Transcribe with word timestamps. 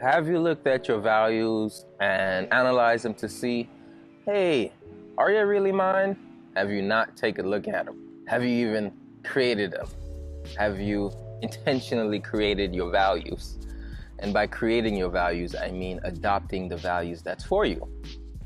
have 0.00 0.26
you 0.26 0.38
looked 0.38 0.66
at 0.66 0.88
your 0.88 0.98
values 0.98 1.84
and 2.00 2.50
analyzed 2.52 3.04
them 3.04 3.14
to 3.14 3.28
see, 3.28 3.68
hey, 4.24 4.72
are 5.18 5.32
they 5.32 5.44
really 5.44 5.72
mine? 5.72 6.16
Have 6.56 6.70
you 6.70 6.82
not 6.82 7.16
taken 7.16 7.44
a 7.44 7.48
look 7.48 7.68
at 7.68 7.84
them? 7.84 8.24
Have 8.26 8.42
you 8.42 8.68
even 8.68 8.92
created 9.24 9.72
them? 9.72 9.86
Have 10.58 10.80
you 10.80 11.12
intentionally 11.42 12.18
created 12.18 12.74
your 12.74 12.90
values? 12.90 13.58
And 14.20 14.32
by 14.32 14.46
creating 14.46 14.96
your 14.96 15.10
values, 15.10 15.54
I 15.54 15.70
mean 15.70 16.00
adopting 16.04 16.68
the 16.68 16.76
values 16.76 17.22
that's 17.22 17.44
for 17.44 17.64
you. 17.64 17.86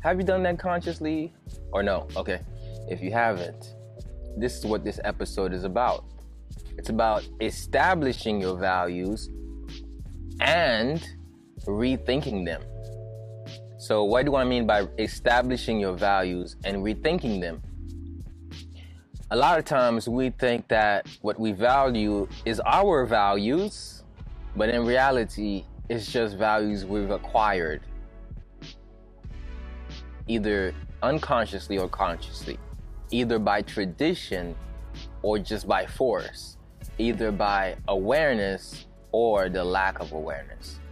Have 0.02 0.18
you 0.18 0.24
done 0.24 0.42
that 0.42 0.58
consciously 0.58 1.32
or 1.72 1.82
no? 1.82 2.08
Okay. 2.16 2.40
If 2.88 3.00
you 3.00 3.12
haven't, 3.12 3.74
this 4.36 4.58
is 4.58 4.66
what 4.66 4.84
this 4.84 5.00
episode 5.04 5.52
is 5.52 5.64
about. 5.64 6.04
It's 6.76 6.88
about 6.88 7.26
establishing 7.40 8.40
your 8.40 8.56
values 8.56 9.30
and 10.40 11.02
rethinking 11.66 12.44
them. 12.44 12.62
So, 13.76 14.04
what 14.04 14.24
do 14.24 14.36
I 14.36 14.44
mean 14.44 14.66
by 14.66 14.88
establishing 14.98 15.78
your 15.78 15.94
values 15.94 16.56
and 16.64 16.78
rethinking 16.78 17.40
them? 17.40 17.62
A 19.30 19.36
lot 19.36 19.58
of 19.58 19.64
times 19.64 20.08
we 20.08 20.30
think 20.30 20.68
that 20.68 21.08
what 21.20 21.38
we 21.38 21.52
value 21.52 22.28
is 22.44 22.60
our 22.60 23.04
values, 23.04 24.04
but 24.56 24.68
in 24.68 24.86
reality, 24.86 25.64
it's 25.88 26.10
just 26.10 26.36
values 26.36 26.84
we've 26.84 27.10
acquired, 27.10 27.82
either 30.28 30.74
unconsciously 31.02 31.78
or 31.78 31.88
consciously, 31.88 32.58
either 33.10 33.38
by 33.38 33.60
tradition 33.62 34.54
or 35.22 35.38
just 35.38 35.66
by 35.66 35.84
force, 35.84 36.56
either 36.98 37.30
by 37.32 37.76
awareness 37.88 38.86
or 39.12 39.48
the 39.48 39.62
lack 39.62 39.98
of 40.00 40.12
awareness. 40.12 40.80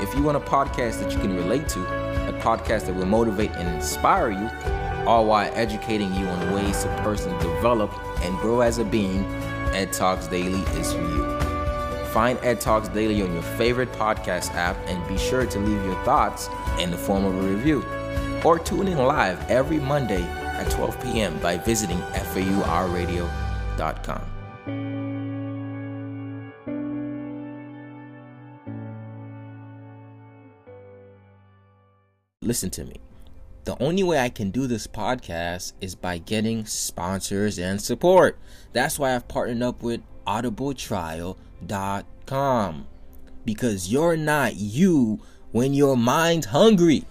If 0.00 0.14
you 0.14 0.22
want 0.22 0.36
a 0.36 0.40
podcast 0.40 1.00
that 1.00 1.12
you 1.12 1.18
can 1.18 1.34
relate 1.34 1.68
to, 1.70 1.80
a 2.28 2.32
podcast 2.40 2.86
that 2.86 2.94
will 2.94 3.06
motivate 3.06 3.50
and 3.52 3.68
inspire 3.74 4.30
you, 4.30 4.48
all 5.06 5.26
while 5.26 5.50
educating 5.54 6.14
you 6.14 6.26
on 6.26 6.52
ways 6.52 6.84
to 6.84 6.88
personally 7.02 7.36
develop 7.38 7.90
and 8.22 8.38
grow 8.38 8.60
as 8.60 8.78
a 8.78 8.84
being, 8.84 9.24
Ed 9.74 9.92
Talks 9.92 10.28
Daily 10.28 10.60
is 10.78 10.92
for 10.92 11.00
you. 11.00 11.38
Find 12.12 12.38
Ed 12.42 12.60
Talks 12.60 12.88
Daily 12.88 13.22
on 13.22 13.32
your 13.32 13.42
favorite 13.42 13.90
podcast 13.92 14.54
app 14.54 14.76
and 14.86 15.06
be 15.08 15.18
sure 15.18 15.46
to 15.46 15.58
leave 15.58 15.84
your 15.84 16.02
thoughts 16.04 16.48
in 16.78 16.90
the 16.90 16.98
form 16.98 17.24
of 17.24 17.34
a 17.34 17.42
review. 17.42 17.84
Or 18.44 18.58
tune 18.58 18.88
in 18.88 18.98
live 18.98 19.50
every 19.50 19.78
Monday 19.78 20.22
at 20.22 20.70
12 20.70 21.02
p.m. 21.02 21.38
by 21.40 21.58
visiting 21.58 21.98
FAURradio.com. 21.98 24.22
Listen 32.48 32.70
to 32.70 32.84
me. 32.86 32.96
The 33.66 33.76
only 33.78 34.02
way 34.02 34.20
I 34.20 34.30
can 34.30 34.50
do 34.50 34.66
this 34.66 34.86
podcast 34.86 35.74
is 35.82 35.94
by 35.94 36.16
getting 36.16 36.64
sponsors 36.64 37.58
and 37.58 37.78
support. 37.78 38.38
That's 38.72 38.98
why 38.98 39.14
I've 39.14 39.28
partnered 39.28 39.62
up 39.62 39.82
with 39.82 40.00
audibletrial.com. 40.26 42.86
Because 43.44 43.92
you're 43.92 44.16
not 44.16 44.56
you 44.56 45.20
when 45.52 45.74
your 45.74 45.94
mind's 45.94 46.46
hungry. 46.46 47.04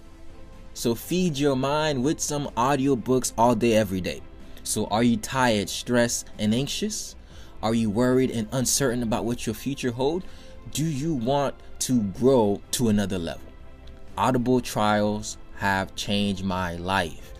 So 0.74 0.96
feed 0.96 1.38
your 1.38 1.54
mind 1.54 2.02
with 2.02 2.18
some 2.18 2.48
audiobooks 2.56 3.32
all 3.38 3.54
day, 3.54 3.74
every 3.74 4.00
day. 4.00 4.22
So 4.64 4.86
are 4.86 5.04
you 5.04 5.18
tired, 5.18 5.68
stressed, 5.68 6.26
and 6.40 6.52
anxious? 6.52 7.14
Are 7.62 7.74
you 7.74 7.90
worried 7.90 8.32
and 8.32 8.48
uncertain 8.50 9.04
about 9.04 9.24
what 9.24 9.46
your 9.46 9.54
future 9.54 9.92
holds? 9.92 10.26
Do 10.72 10.84
you 10.84 11.14
want 11.14 11.54
to 11.78 12.02
grow 12.02 12.60
to 12.72 12.88
another 12.88 13.20
level? 13.20 13.47
Audible 14.18 14.60
trials 14.60 15.38
have 15.58 15.94
changed 15.94 16.42
my 16.42 16.74
life. 16.74 17.32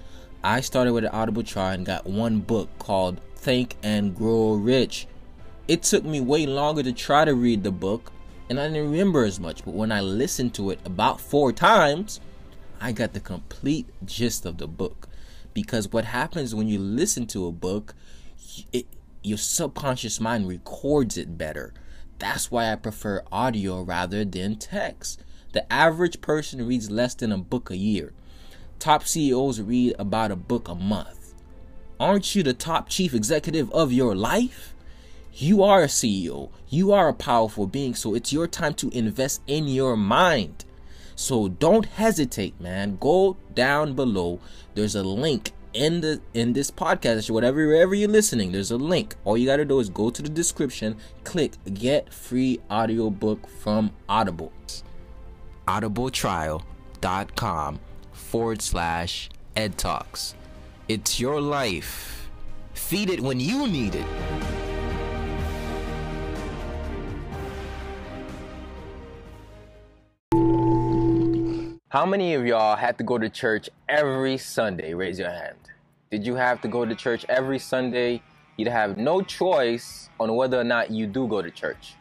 I 0.45 0.61
started 0.61 0.93
with 0.93 1.03
an 1.03 1.11
Audible 1.11 1.43
trial 1.43 1.75
and 1.75 1.85
got 1.85 2.07
one 2.07 2.39
book 2.39 2.69
called 2.79 3.21
Think 3.35 3.75
and 3.83 4.15
Grow 4.15 4.53
Rich. 4.53 5.09
It 5.67 5.83
took 5.83 6.05
me 6.05 6.21
way 6.21 6.47
longer 6.47 6.85
to 6.85 6.93
try 6.93 7.25
to 7.25 7.35
read 7.35 7.65
the 7.65 7.73
book, 7.73 8.13
and 8.49 8.61
I 8.61 8.69
didn't 8.69 8.93
remember 8.93 9.25
as 9.25 9.41
much, 9.41 9.65
but 9.65 9.75
when 9.75 9.91
I 9.91 10.01
listened 10.01 10.55
to 10.55 10.71
it 10.71 10.79
about 10.85 11.21
four 11.21 11.53
times, 11.53 12.21
I 12.81 12.93
got 12.93 13.13
the 13.13 13.19
complete 13.19 13.89
gist 14.05 14.47
of 14.47 14.59
the 14.59 14.69
book. 14.69 15.09
Because 15.55 15.93
what 15.93 16.05
happens 16.05 16.55
when 16.55 16.69
you 16.69 16.79
listen 16.79 17.27
to 17.27 17.49
a 17.49 17.53
book, 17.53 17.97
it, 18.73 18.87
your 19.25 19.39
subconscious 19.39 20.21
mind 20.21 20.47
records 20.47 21.19
it 21.19 21.37
better. 21.37 21.75
That's 22.21 22.53
why 22.53 22.71
I 22.71 22.77
prefer 22.77 23.25
audio 23.33 23.83
rather 23.83 24.25
than 24.25 24.55
text. 24.61 25.25
The 25.53 25.71
average 25.73 26.21
person 26.21 26.67
reads 26.67 26.91
less 26.91 27.15
than 27.15 27.33
a 27.33 27.39
book 27.39 27.71
a 27.71 27.77
year. 27.77 28.13
Top 28.79 29.05
CEOs 29.05 29.61
read 29.61 29.95
about 29.99 30.31
a 30.31 30.37
book 30.37 30.69
a 30.69 30.75
month. 30.75 31.35
Aren't 31.99 32.35
you 32.35 32.43
the 32.43 32.55
top 32.55 32.89
chief 32.89 33.15
executive 33.15 33.71
of 33.73 33.93
your 33.93 34.15
life? 34.15 34.75
You 35.33 35.63
are 35.63 35.83
a 35.83 35.87
CEO. 35.87 36.51
You 36.69 36.93
are 36.93 37.09
a 37.09 37.15
powerful 37.15 37.67
being, 37.67 37.95
so 37.95 38.15
it's 38.15 38.33
your 38.33 38.47
time 38.47 38.75
to 38.75 38.91
invest 38.91 39.41
in 39.47 39.69
your 39.69 39.97
mind. 39.97 40.65
So 41.17 41.49
don't 41.49 41.87
hesitate, 41.87 42.61
man. 42.61 42.99
Go 43.01 43.37
down 43.55 43.95
below. 43.95 44.41
There's 44.75 44.95
a 44.95 45.03
link 45.03 45.53
in 45.73 46.01
the 46.01 46.21
in 46.35 46.53
this 46.55 46.71
podcast, 46.71 47.31
whatever 47.31 47.67
wherever 47.67 47.95
you're 47.95 48.09
listening, 48.09 48.53
there's 48.53 48.71
a 48.71 48.77
link. 48.77 49.15
All 49.25 49.37
you 49.37 49.47
gotta 49.47 49.65
do 49.65 49.81
is 49.81 49.89
go 49.89 50.11
to 50.11 50.23
the 50.23 50.29
description, 50.29 50.97
click 51.25 51.53
get 51.73 52.13
free 52.13 52.61
audiobook 52.71 53.49
from 53.49 53.93
Audible. 54.09 54.53
audibletrial.com 55.69 57.81
forward 58.13 58.63
slash 58.63 59.29
ed 59.55 59.77
talks. 59.77 60.35
It's 60.89 61.21
your 61.21 61.43
life. 61.43 62.31
Feed 62.73 63.11
it 63.11 63.21
when 63.21 63.39
you 63.39 63.69
need 63.69 63.95
it. 63.95 64.07
How 71.91 72.07
many 72.07 72.35
of 72.35 72.47
y'all 72.47 72.77
had 72.77 72.97
to 72.99 73.05
go 73.05 73.19
to 73.19 73.29
church 73.29 73.69
every 73.89 74.39
Sunday? 74.39 74.95
Raise 74.95 75.19
your 75.19 75.31
hand. 75.31 75.57
Did 76.11 76.27
you 76.27 76.37
have 76.37 76.63
to 76.63 76.69
go 76.69 76.87
to 76.87 76.95
church 76.95 77.27
every 77.29 77.59
Sunday? 77.59 78.23
You'd 78.57 78.69
have 78.69 78.97
no 78.97 79.21
choice 79.21 80.09
on 80.19 80.35
whether 80.35 80.59
or 80.59 80.65
not 80.65 80.91
you 80.91 81.07
do 81.07 81.29
go 81.29 81.43
to 81.43 81.51
church. 81.51 81.95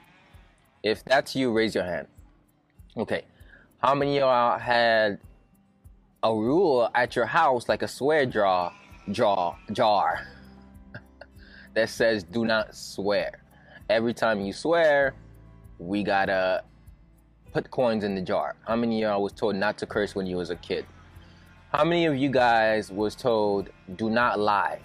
If 0.83 1.03
that's 1.03 1.35
you, 1.35 1.51
raise 1.51 1.75
your 1.75 1.83
hand. 1.83 2.07
Okay. 2.95 3.25
How 3.79 3.93
many 3.93 4.17
of 4.17 4.21
y'all 4.21 4.57
had 4.57 5.19
a 6.23 6.33
rule 6.33 6.89
at 6.95 7.15
your 7.15 7.27
house, 7.27 7.69
like 7.69 7.83
a 7.83 7.87
swear 7.87 8.25
jar, 8.25 8.73
jar, 9.11 9.55
jar, 9.71 10.27
that 11.75 11.87
says 11.87 12.23
do 12.23 12.43
not 12.43 12.73
swear? 12.75 13.39
Every 13.87 14.15
time 14.15 14.41
you 14.41 14.51
swear, 14.51 15.13
we 15.77 16.01
gotta 16.01 16.63
put 17.53 17.69
coins 17.69 18.03
in 18.03 18.15
the 18.15 18.21
jar. 18.21 18.55
How 18.67 18.75
many 18.75 19.03
of 19.03 19.09
y'all 19.11 19.21
was 19.21 19.33
told 19.33 19.55
not 19.55 19.77
to 19.77 19.85
curse 19.85 20.15
when 20.15 20.25
you 20.25 20.37
was 20.37 20.49
a 20.49 20.55
kid? 20.55 20.83
How 21.71 21.83
many 21.83 22.07
of 22.07 22.17
you 22.17 22.31
guys 22.31 22.91
was 22.91 23.15
told 23.15 23.69
do 23.95 24.09
not 24.09 24.39
lie? 24.39 24.79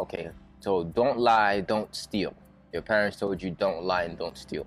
Okay, 0.00 0.30
so 0.58 0.82
don't 0.82 1.20
lie, 1.20 1.60
don't 1.60 1.94
steal. 1.94 2.34
Your 2.72 2.82
parents 2.82 3.18
told 3.18 3.40
you 3.40 3.52
don't 3.52 3.84
lie 3.84 4.02
and 4.02 4.18
don't 4.18 4.36
steal. 4.36 4.66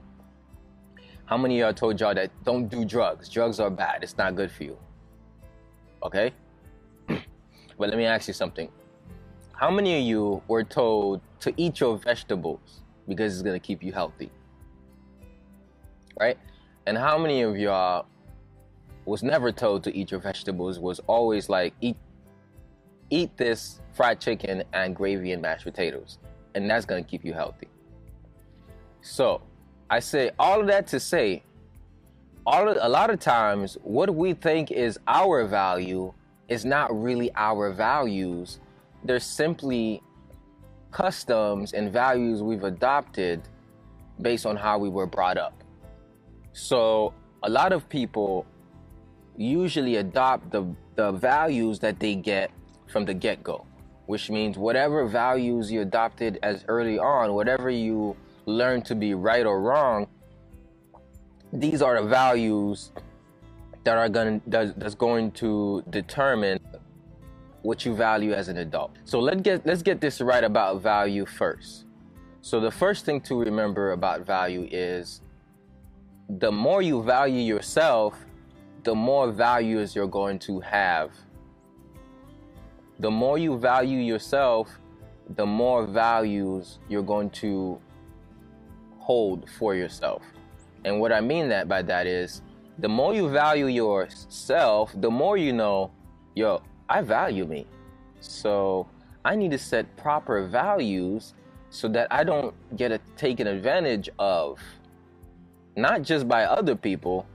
How 1.26 1.38
many 1.38 1.60
of 1.60 1.66
y'all 1.66 1.74
told 1.74 2.00
y'all 2.00 2.14
that 2.14 2.32
don't 2.44 2.68
do 2.68 2.86
drugs? 2.86 3.30
Drugs 3.30 3.60
are 3.60 3.70
bad. 3.70 4.04
It's 4.04 4.18
not 4.18 4.36
good 4.36 4.52
for 4.52 4.64
you. 4.64 4.78
Okay? 6.04 6.32
but 7.08 7.90
let 7.90 7.98
me 7.98 8.06
ask 8.06 8.28
you 8.28 8.34
something. 8.34 8.70
How 9.54 9.72
many 9.72 9.98
of 9.98 10.04
you 10.04 10.42
were 10.48 10.64
told 10.64 11.22
to 11.40 11.54
eat 11.58 11.80
your 11.80 11.98
vegetables 11.98 12.82
because 13.08 13.34
it's 13.34 13.42
going 13.42 13.60
to 13.60 13.66
keep 13.66 13.82
you 13.82 13.92
healthy? 13.92 14.30
Right? 16.20 16.38
And 16.86 16.98
how 16.98 17.18
many 17.18 17.42
of 17.42 17.58
y'all 17.58 18.06
was 19.06 19.24
never 19.24 19.52
told 19.52 19.84
to 19.84 19.96
eat 19.96 20.12
your 20.12 20.20
vegetables, 20.20 20.80
was 20.80 21.00
always 21.08 21.48
like, 21.50 21.74
eat 21.82 21.96
eat 23.12 23.38
this 23.38 23.82
fried 23.94 24.20
chicken 24.20 24.64
and 24.74 24.96
gravy 24.96 25.32
and 25.32 25.42
mashed 25.42 25.64
potatoes. 25.64 26.18
And 26.56 26.70
that's 26.70 26.86
gonna 26.86 27.04
keep 27.04 27.24
you 27.24 27.34
healthy. 27.34 27.68
So 29.02 29.42
I 29.90 30.00
say 30.00 30.32
all 30.40 30.62
of 30.62 30.68
that 30.68 30.88
to 30.88 31.00
say 31.00 31.44
all 32.46 32.68
of, 32.70 32.78
a 32.80 32.90
lot 32.90 33.10
of 33.10 33.20
times 33.20 33.78
what 33.84 34.14
we 34.14 34.34
think 34.34 34.72
is 34.72 35.00
our 35.08 35.46
value 35.46 36.14
is 36.48 36.66
not 36.66 36.96
really 37.00 37.32
our 37.36 37.72
values. 37.72 38.60
They're 39.04 39.20
simply 39.20 40.02
customs 40.92 41.74
and 41.74 41.92
values 41.92 42.42
we've 42.42 42.64
adopted 42.64 43.42
based 44.22 44.46
on 44.46 44.56
how 44.56 44.78
we 44.78 44.90
were 44.90 45.08
brought 45.08 45.38
up. 45.38 45.64
So 46.54 47.14
a 47.44 47.50
lot 47.50 47.74
of 47.74 47.90
people 47.90 48.46
usually 49.38 49.98
adopt 49.98 50.52
the, 50.52 50.66
the 50.96 51.12
values 51.12 51.80
that 51.80 52.00
they 52.00 52.16
get 52.16 52.52
from 52.88 53.06
the 53.06 53.14
get 53.14 53.44
go, 53.44 53.66
which 54.06 54.30
means 54.30 54.58
whatever 54.58 55.06
values 55.06 55.72
you 55.72 55.82
adopted 55.82 56.40
as 56.44 56.64
early 56.68 56.98
on, 56.98 57.34
whatever 57.34 57.70
you 57.70 58.16
learned 58.46 58.86
to 58.86 58.96
be 58.96 59.14
right 59.14 59.46
or 59.46 59.62
wrong, 59.62 60.08
these 61.52 61.82
are 61.82 62.02
the 62.02 62.08
values 62.08 62.92
that 63.84 63.98
are 63.98 64.10
going 64.10 64.42
that's 64.48 64.96
going 64.96 65.32
to 65.32 65.84
determine 65.90 66.60
what 67.62 67.86
you 67.86 67.96
value 67.96 68.34
as 68.34 68.48
an 68.48 68.58
adult. 68.58 68.96
So 69.06 69.20
let's 69.20 69.42
get 69.42 69.66
let's 69.66 69.82
get 69.82 70.02
this 70.02 70.22
right 70.22 70.44
about 70.44 70.82
value 70.82 71.26
first. 71.26 71.86
So 72.42 72.60
the 72.60 72.72
first 72.72 73.06
thing 73.06 73.22
to 73.22 73.40
remember 73.40 73.92
about 73.92 74.26
value 74.26 74.68
is 74.72 75.22
the 76.30 76.52
more 76.52 76.82
you 76.82 77.02
value 77.02 77.42
yourself, 77.42 78.18
the 78.84 78.94
more 78.94 79.32
values 79.32 79.96
you're 79.96 80.08
going 80.08 80.40
to 80.40 80.60
have. 80.60 81.12
The 83.00 83.12
more 83.12 83.38
you 83.38 83.58
value 83.58 84.00
yourself, 84.00 84.80
the 85.36 85.46
more 85.46 85.86
values 85.86 86.80
you're 86.88 87.04
going 87.04 87.30
to 87.32 87.80
hold 89.06 89.48
for 89.60 89.76
yourself. 89.76 90.24
And 90.84 91.00
what 91.00 91.14
I 91.14 91.22
mean 91.22 91.48
that 91.50 91.68
by 91.68 91.84
that 91.84 92.08
is 92.08 92.42
the 92.80 92.90
more 92.90 93.14
you 93.14 93.30
value 93.30 93.68
yourself, 93.68 94.92
the 94.96 95.12
more 95.12 95.38
you 95.38 95.54
know, 95.54 95.92
yo, 96.34 96.64
I 96.90 97.02
value 97.02 97.46
me. 97.46 97.68
So 98.20 98.88
I 99.24 99.36
need 99.36 99.52
to 99.52 99.60
set 99.60 99.96
proper 99.96 100.48
values 100.48 101.36
so 101.70 101.88
that 101.90 102.08
I 102.10 102.24
don't 102.24 102.56
get 102.78 102.92
a, 102.92 103.00
taken 103.16 103.46
advantage 103.46 104.10
of, 104.18 104.60
not 105.76 106.02
just 106.02 106.28
by 106.28 106.46
other 106.46 106.76
people, 106.76 107.28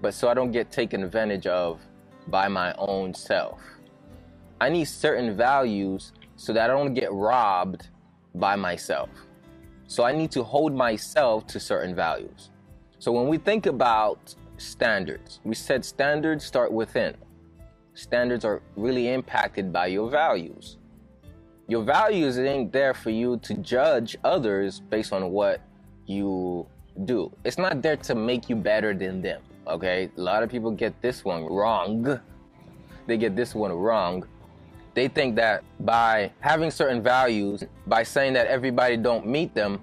but 0.00 0.14
so 0.14 0.28
I 0.28 0.34
don't 0.34 0.50
get 0.50 0.72
taken 0.72 1.04
advantage 1.04 1.46
of 1.46 1.80
by 2.26 2.48
my 2.48 2.74
own 2.78 3.14
self. 3.14 3.60
I 4.60 4.70
need 4.70 4.86
certain 4.86 5.36
values 5.36 6.12
so 6.34 6.52
that 6.52 6.68
I 6.68 6.72
don't 6.72 6.94
get 6.94 7.12
robbed 7.12 7.90
by 8.34 8.56
myself. 8.56 9.08
So 9.92 10.04
I 10.04 10.12
need 10.12 10.30
to 10.30 10.42
hold 10.42 10.72
myself 10.72 11.46
to 11.48 11.60
certain 11.60 11.94
values. 11.94 12.48
So 12.98 13.12
when 13.12 13.28
we 13.28 13.36
think 13.36 13.66
about 13.66 14.34
standards, 14.56 15.40
we 15.44 15.54
said 15.54 15.84
standards 15.84 16.46
start 16.46 16.72
within. 16.72 17.14
Standards 17.92 18.42
are 18.46 18.62
really 18.74 19.08
impacted 19.08 19.70
by 19.70 19.88
your 19.88 20.08
values. 20.08 20.78
Your 21.68 21.82
values 21.82 22.38
ain't 22.38 22.72
there 22.72 22.94
for 22.94 23.10
you 23.10 23.36
to 23.40 23.52
judge 23.58 24.16
others 24.24 24.80
based 24.80 25.12
on 25.12 25.30
what 25.30 25.60
you 26.06 26.66
do. 27.04 27.30
It's 27.44 27.58
not 27.58 27.82
there 27.82 27.98
to 27.98 28.14
make 28.14 28.48
you 28.48 28.56
better 28.56 28.94
than 28.94 29.20
them. 29.20 29.42
Okay? 29.66 30.10
A 30.16 30.20
lot 30.22 30.42
of 30.42 30.48
people 30.48 30.70
get 30.70 30.98
this 31.02 31.22
one 31.22 31.44
wrong. 31.44 32.18
They 33.06 33.18
get 33.18 33.36
this 33.36 33.54
one 33.54 33.72
wrong. 33.72 34.24
They 34.94 35.08
think 35.08 35.36
that 35.36 35.64
by 35.80 36.32
having 36.40 36.70
certain 36.70 37.02
values, 37.02 37.64
by 37.86 38.02
saying 38.02 38.34
that 38.34 38.46
everybody 38.46 38.96
don't 38.96 39.26
meet 39.26 39.54
them, 39.54 39.80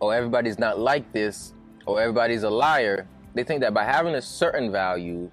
or 0.00 0.14
everybody's 0.14 0.58
not 0.58 0.78
like 0.78 1.12
this, 1.12 1.52
or 1.86 2.00
everybody's 2.00 2.42
a 2.42 2.50
liar, 2.50 3.06
they 3.34 3.44
think 3.44 3.60
that 3.60 3.74
by 3.74 3.84
having 3.84 4.14
a 4.14 4.22
certain 4.22 4.72
value 4.72 5.30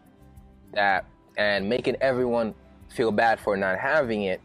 that 0.74 1.06
and 1.38 1.68
making 1.68 1.96
everyone 2.02 2.54
feel 2.90 3.12
bad 3.12 3.40
for 3.40 3.56
not 3.56 3.80
having 3.80 4.24
it 4.24 4.42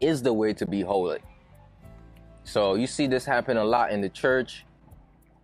is 0.00 0.22
the 0.22 0.32
way 0.32 0.52
to 0.52 0.66
be 0.66 0.82
holy. 0.82 1.18
So 2.44 2.74
you 2.76 2.86
see 2.86 3.06
this 3.06 3.24
happen 3.24 3.56
a 3.56 3.64
lot 3.64 3.90
in 3.90 4.00
the 4.00 4.08
church 4.08 4.64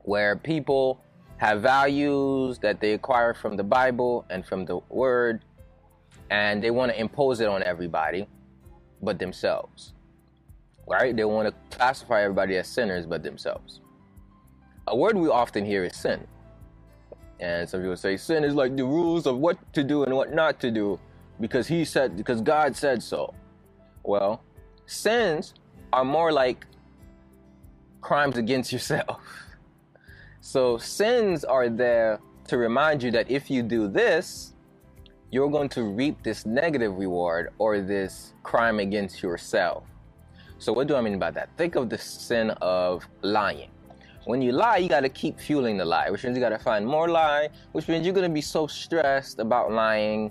where 0.02 0.36
people 0.36 1.00
have 1.38 1.60
values 1.60 2.58
that 2.58 2.80
they 2.80 2.92
acquire 2.92 3.34
from 3.34 3.56
the 3.56 3.64
Bible 3.64 4.24
and 4.30 4.46
from 4.46 4.64
the 4.64 4.78
word 4.88 5.42
and 6.32 6.62
they 6.62 6.70
want 6.70 6.90
to 6.90 6.98
impose 6.98 7.40
it 7.40 7.48
on 7.48 7.62
everybody 7.62 8.26
but 9.02 9.18
themselves. 9.18 9.92
Right? 10.88 11.14
They 11.14 11.24
want 11.26 11.48
to 11.48 11.76
classify 11.76 12.22
everybody 12.22 12.56
as 12.56 12.66
sinners 12.66 13.04
but 13.04 13.22
themselves. 13.22 13.80
A 14.86 14.96
word 14.96 15.16
we 15.16 15.28
often 15.28 15.64
hear 15.66 15.84
is 15.84 15.94
sin. 15.94 16.26
And 17.38 17.68
some 17.68 17.80
people 17.80 17.98
say 17.98 18.16
sin 18.16 18.44
is 18.44 18.54
like 18.54 18.74
the 18.76 18.84
rules 18.84 19.26
of 19.26 19.36
what 19.36 19.58
to 19.74 19.84
do 19.84 20.04
and 20.04 20.14
what 20.14 20.32
not 20.32 20.58
to 20.60 20.70
do 20.70 20.98
because 21.38 21.66
he 21.66 21.84
said 21.84 22.16
because 22.16 22.40
God 22.40 22.74
said 22.76 23.02
so. 23.02 23.34
Well, 24.02 24.42
sins 24.86 25.52
are 25.92 26.04
more 26.04 26.32
like 26.32 26.66
crimes 28.00 28.38
against 28.38 28.72
yourself. 28.72 29.20
So 30.44 30.76
sins 30.76 31.44
are 31.44 31.68
there 31.68 32.18
to 32.48 32.58
remind 32.58 33.00
you 33.00 33.12
that 33.12 33.30
if 33.30 33.48
you 33.48 33.62
do 33.62 33.86
this, 33.86 34.52
you're 35.32 35.48
going 35.48 35.70
to 35.70 35.82
reap 35.82 36.22
this 36.22 36.44
negative 36.44 36.94
reward 36.98 37.48
or 37.56 37.80
this 37.80 38.34
crime 38.42 38.78
against 38.78 39.22
yourself. 39.22 39.84
So, 40.58 40.74
what 40.74 40.86
do 40.86 40.94
I 40.94 41.00
mean 41.00 41.18
by 41.18 41.30
that? 41.30 41.48
Think 41.56 41.74
of 41.74 41.88
the 41.88 41.96
sin 41.96 42.50
of 42.60 43.08
lying. 43.22 43.70
When 44.26 44.42
you 44.42 44.52
lie, 44.52 44.76
you 44.76 44.90
got 44.90 45.00
to 45.00 45.08
keep 45.08 45.40
fueling 45.40 45.78
the 45.78 45.86
lie, 45.86 46.10
which 46.10 46.22
means 46.22 46.36
you 46.36 46.42
got 46.42 46.50
to 46.50 46.58
find 46.58 46.86
more 46.86 47.08
lie, 47.08 47.48
which 47.72 47.88
means 47.88 48.04
you're 48.04 48.14
going 48.14 48.28
to 48.28 48.34
be 48.34 48.42
so 48.42 48.66
stressed 48.66 49.38
about 49.38 49.72
lying. 49.72 50.30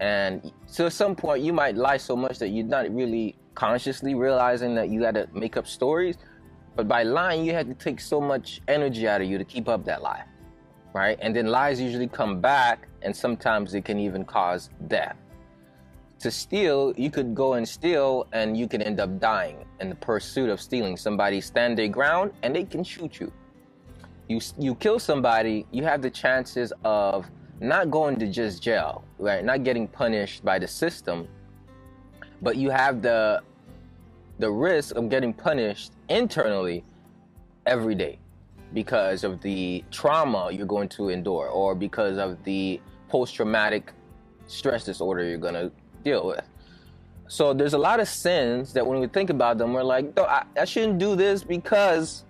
And 0.00 0.52
so, 0.66 0.86
at 0.86 0.92
some 0.92 1.16
point, 1.16 1.42
you 1.42 1.54
might 1.54 1.74
lie 1.74 1.96
so 1.96 2.14
much 2.14 2.38
that 2.38 2.48
you're 2.48 2.66
not 2.66 2.94
really 2.94 3.36
consciously 3.54 4.14
realizing 4.14 4.74
that 4.74 4.90
you 4.90 5.00
got 5.00 5.14
to 5.14 5.26
make 5.32 5.56
up 5.56 5.66
stories. 5.66 6.18
But 6.76 6.86
by 6.86 7.02
lying, 7.02 7.46
you 7.46 7.54
have 7.54 7.68
to 7.68 7.74
take 7.74 7.98
so 7.98 8.20
much 8.20 8.60
energy 8.68 9.08
out 9.08 9.22
of 9.22 9.26
you 9.26 9.38
to 9.38 9.44
keep 9.44 9.68
up 9.70 9.86
that 9.86 10.02
lie 10.02 10.24
right? 10.94 11.18
And 11.20 11.36
then 11.36 11.48
lies 11.48 11.80
usually 11.80 12.06
come 12.06 12.40
back, 12.40 12.88
and 13.02 13.14
sometimes 13.14 13.74
it 13.74 13.84
can 13.84 13.98
even 13.98 14.24
cause 14.24 14.70
death. 14.86 15.16
To 16.20 16.30
steal, 16.30 16.94
you 16.96 17.10
could 17.10 17.34
go 17.34 17.54
and 17.54 17.68
steal, 17.68 18.26
and 18.32 18.56
you 18.56 18.66
can 18.66 18.80
end 18.80 19.00
up 19.00 19.20
dying 19.20 19.66
in 19.80 19.90
the 19.90 19.96
pursuit 19.96 20.48
of 20.48 20.60
stealing. 20.60 20.96
Somebody 20.96 21.40
stand 21.40 21.76
their 21.76 21.88
ground, 21.88 22.32
and 22.42 22.54
they 22.54 22.64
can 22.64 22.82
shoot 22.82 23.20
you. 23.20 23.30
You 24.28 24.40
you 24.58 24.74
kill 24.76 24.98
somebody, 24.98 25.66
you 25.70 25.82
have 25.82 26.00
the 26.00 26.08
chances 26.08 26.72
of 26.84 27.28
not 27.60 27.90
going 27.90 28.18
to 28.20 28.26
just 28.26 28.62
jail, 28.62 29.04
right? 29.18 29.44
Not 29.44 29.64
getting 29.64 29.86
punished 29.86 30.44
by 30.44 30.58
the 30.58 30.68
system, 30.68 31.28
but 32.40 32.56
you 32.56 32.70
have 32.70 33.02
the 33.02 33.42
the 34.38 34.50
risk 34.50 34.94
of 34.96 35.08
getting 35.08 35.34
punished 35.34 35.92
internally 36.08 36.84
every 37.66 37.94
day 37.94 38.18
because 38.74 39.24
of 39.24 39.40
the 39.40 39.84
trauma 39.90 40.50
you're 40.52 40.66
going 40.66 40.88
to 40.88 41.08
endure 41.08 41.48
or 41.48 41.74
because 41.74 42.18
of 42.18 42.42
the 42.44 42.80
post 43.08 43.34
traumatic 43.34 43.92
stress 44.46 44.84
disorder 44.84 45.24
you're 45.24 45.38
going 45.38 45.54
to 45.54 45.70
deal 46.02 46.26
with. 46.26 46.44
So 47.28 47.54
there's 47.54 47.72
a 47.72 47.78
lot 47.78 48.00
of 48.00 48.08
sins 48.08 48.72
that 48.74 48.86
when 48.86 49.00
we 49.00 49.06
think 49.06 49.30
about 49.30 49.56
them, 49.56 49.72
we're 49.72 49.82
like, 49.82 50.18
I, 50.18 50.44
I 50.60 50.64
shouldn't 50.64 50.98
do 50.98 51.16
this 51.16 51.42
because 51.42 52.24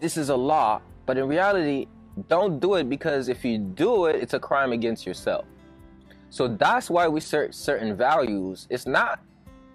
this 0.00 0.16
is 0.16 0.30
a 0.30 0.36
law. 0.36 0.80
But 1.04 1.18
in 1.18 1.28
reality, 1.28 1.88
don't 2.28 2.58
do 2.58 2.74
it 2.74 2.88
because 2.88 3.28
if 3.28 3.44
you 3.44 3.58
do 3.58 4.06
it, 4.06 4.16
it's 4.16 4.34
a 4.34 4.40
crime 4.40 4.72
against 4.72 5.04
yourself. 5.06 5.44
So 6.30 6.48
that's 6.48 6.88
why 6.88 7.06
we 7.06 7.20
search 7.20 7.54
certain 7.54 7.96
values. 7.96 8.66
It's 8.70 8.86
not 8.86 9.20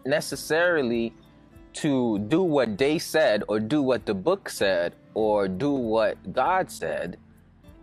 necessarily 0.05 1.13
to 1.73 2.19
do 2.19 2.41
what 2.41 2.77
they 2.77 2.97
said 2.97 3.43
or 3.47 3.59
do 3.59 3.81
what 3.81 4.05
the 4.05 4.13
book 4.13 4.49
said 4.49 4.95
or 5.19 5.49
do 5.49 5.71
what 5.73 6.15
God 6.31 6.71
said. 6.71 7.17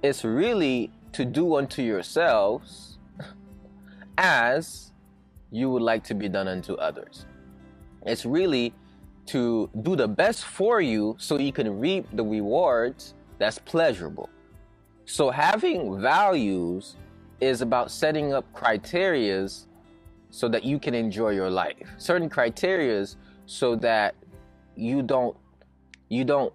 It's 0.03 0.25
really 0.25 0.91
to 1.13 1.25
do 1.27 1.57
unto 1.57 1.83
yourselves 1.83 2.99
as 4.17 4.93
you 5.51 5.69
would 5.71 5.83
like 5.83 6.03
to 6.05 6.15
be 6.15 6.31
done 6.31 6.49
unto 6.49 6.73
others. 6.75 7.27
It's 8.07 8.25
really 8.25 8.73
to 9.27 9.69
do 9.83 9.97
the 9.97 10.09
best 10.09 10.45
for 10.45 10.81
you 10.81 11.15
so 11.19 11.39
you 11.39 11.53
can 11.53 11.79
reap 11.79 12.07
the 12.15 12.25
rewards 12.25 13.13
that's 13.39 13.59
pleasurable. 13.59 14.31
So 15.05 15.31
having 15.31 16.01
values 16.01 16.97
is 17.41 17.61
about 17.61 17.91
setting 17.91 18.33
up 18.33 18.51
criterias 18.55 19.67
so 20.31 20.49
that 20.49 20.65
you 20.65 20.79
can 20.79 20.95
enjoy 20.95 21.31
your 21.31 21.51
life. 21.51 21.87
Certain 21.99 22.31
criterias 22.31 23.17
so 23.45 23.77
that 23.77 24.15
you 24.75 25.03
don't 25.03 25.37
you 26.09 26.25
don't 26.25 26.53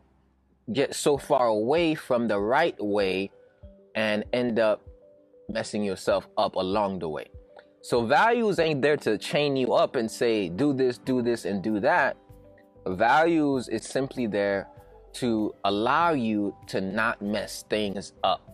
get 0.74 0.96
so 0.96 1.18
far 1.18 1.48
away 1.48 1.96
from 1.96 2.28
the 2.28 2.40
right 2.40 2.76
way 2.82 3.32
and 3.96 4.24
end 4.34 4.60
up 4.60 4.82
messing 5.50 5.84
yourself 5.84 6.28
up 6.38 6.56
along 6.56 7.00
the 7.00 7.10
way. 7.10 7.26
So 7.82 8.06
values 8.06 8.60
ain't 8.60 8.82
there 8.82 8.98
to 8.98 9.18
chain 9.18 9.56
you 9.56 9.74
up 9.74 9.96
and 9.96 10.10
say 10.10 10.50
do 10.50 10.74
this, 10.74 10.98
do 10.98 11.22
this 11.22 11.46
and 11.46 11.64
do 11.64 11.80
that. 11.80 12.16
Values 12.88 13.68
is 13.68 13.84
simply 13.86 14.28
there 14.28 14.68
to 15.14 15.54
allow 15.66 16.12
you 16.12 16.56
to 16.68 16.80
not 16.82 17.22
mess 17.22 17.66
things 17.70 18.14
up. 18.24 18.48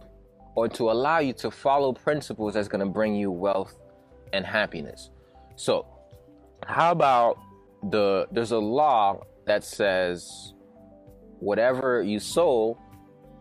or 0.55 0.67
to 0.67 0.89
allow 0.89 1.19
you 1.19 1.33
to 1.33 1.51
follow 1.51 1.93
principles 1.93 2.55
that's 2.55 2.67
to 2.67 2.85
bring 2.87 3.13
you 3.13 3.29
wealth 3.29 3.77
and 4.33 4.43
happiness. 4.43 5.11
So, 5.55 5.85
how 6.65 6.91
about 6.91 7.37
the 7.91 8.27
there's 8.31 8.51
a 8.51 8.57
law 8.57 9.21
that 9.45 9.63
says 9.63 10.55
whatever 11.39 12.01
you 12.01 12.19
sow, 12.19 12.77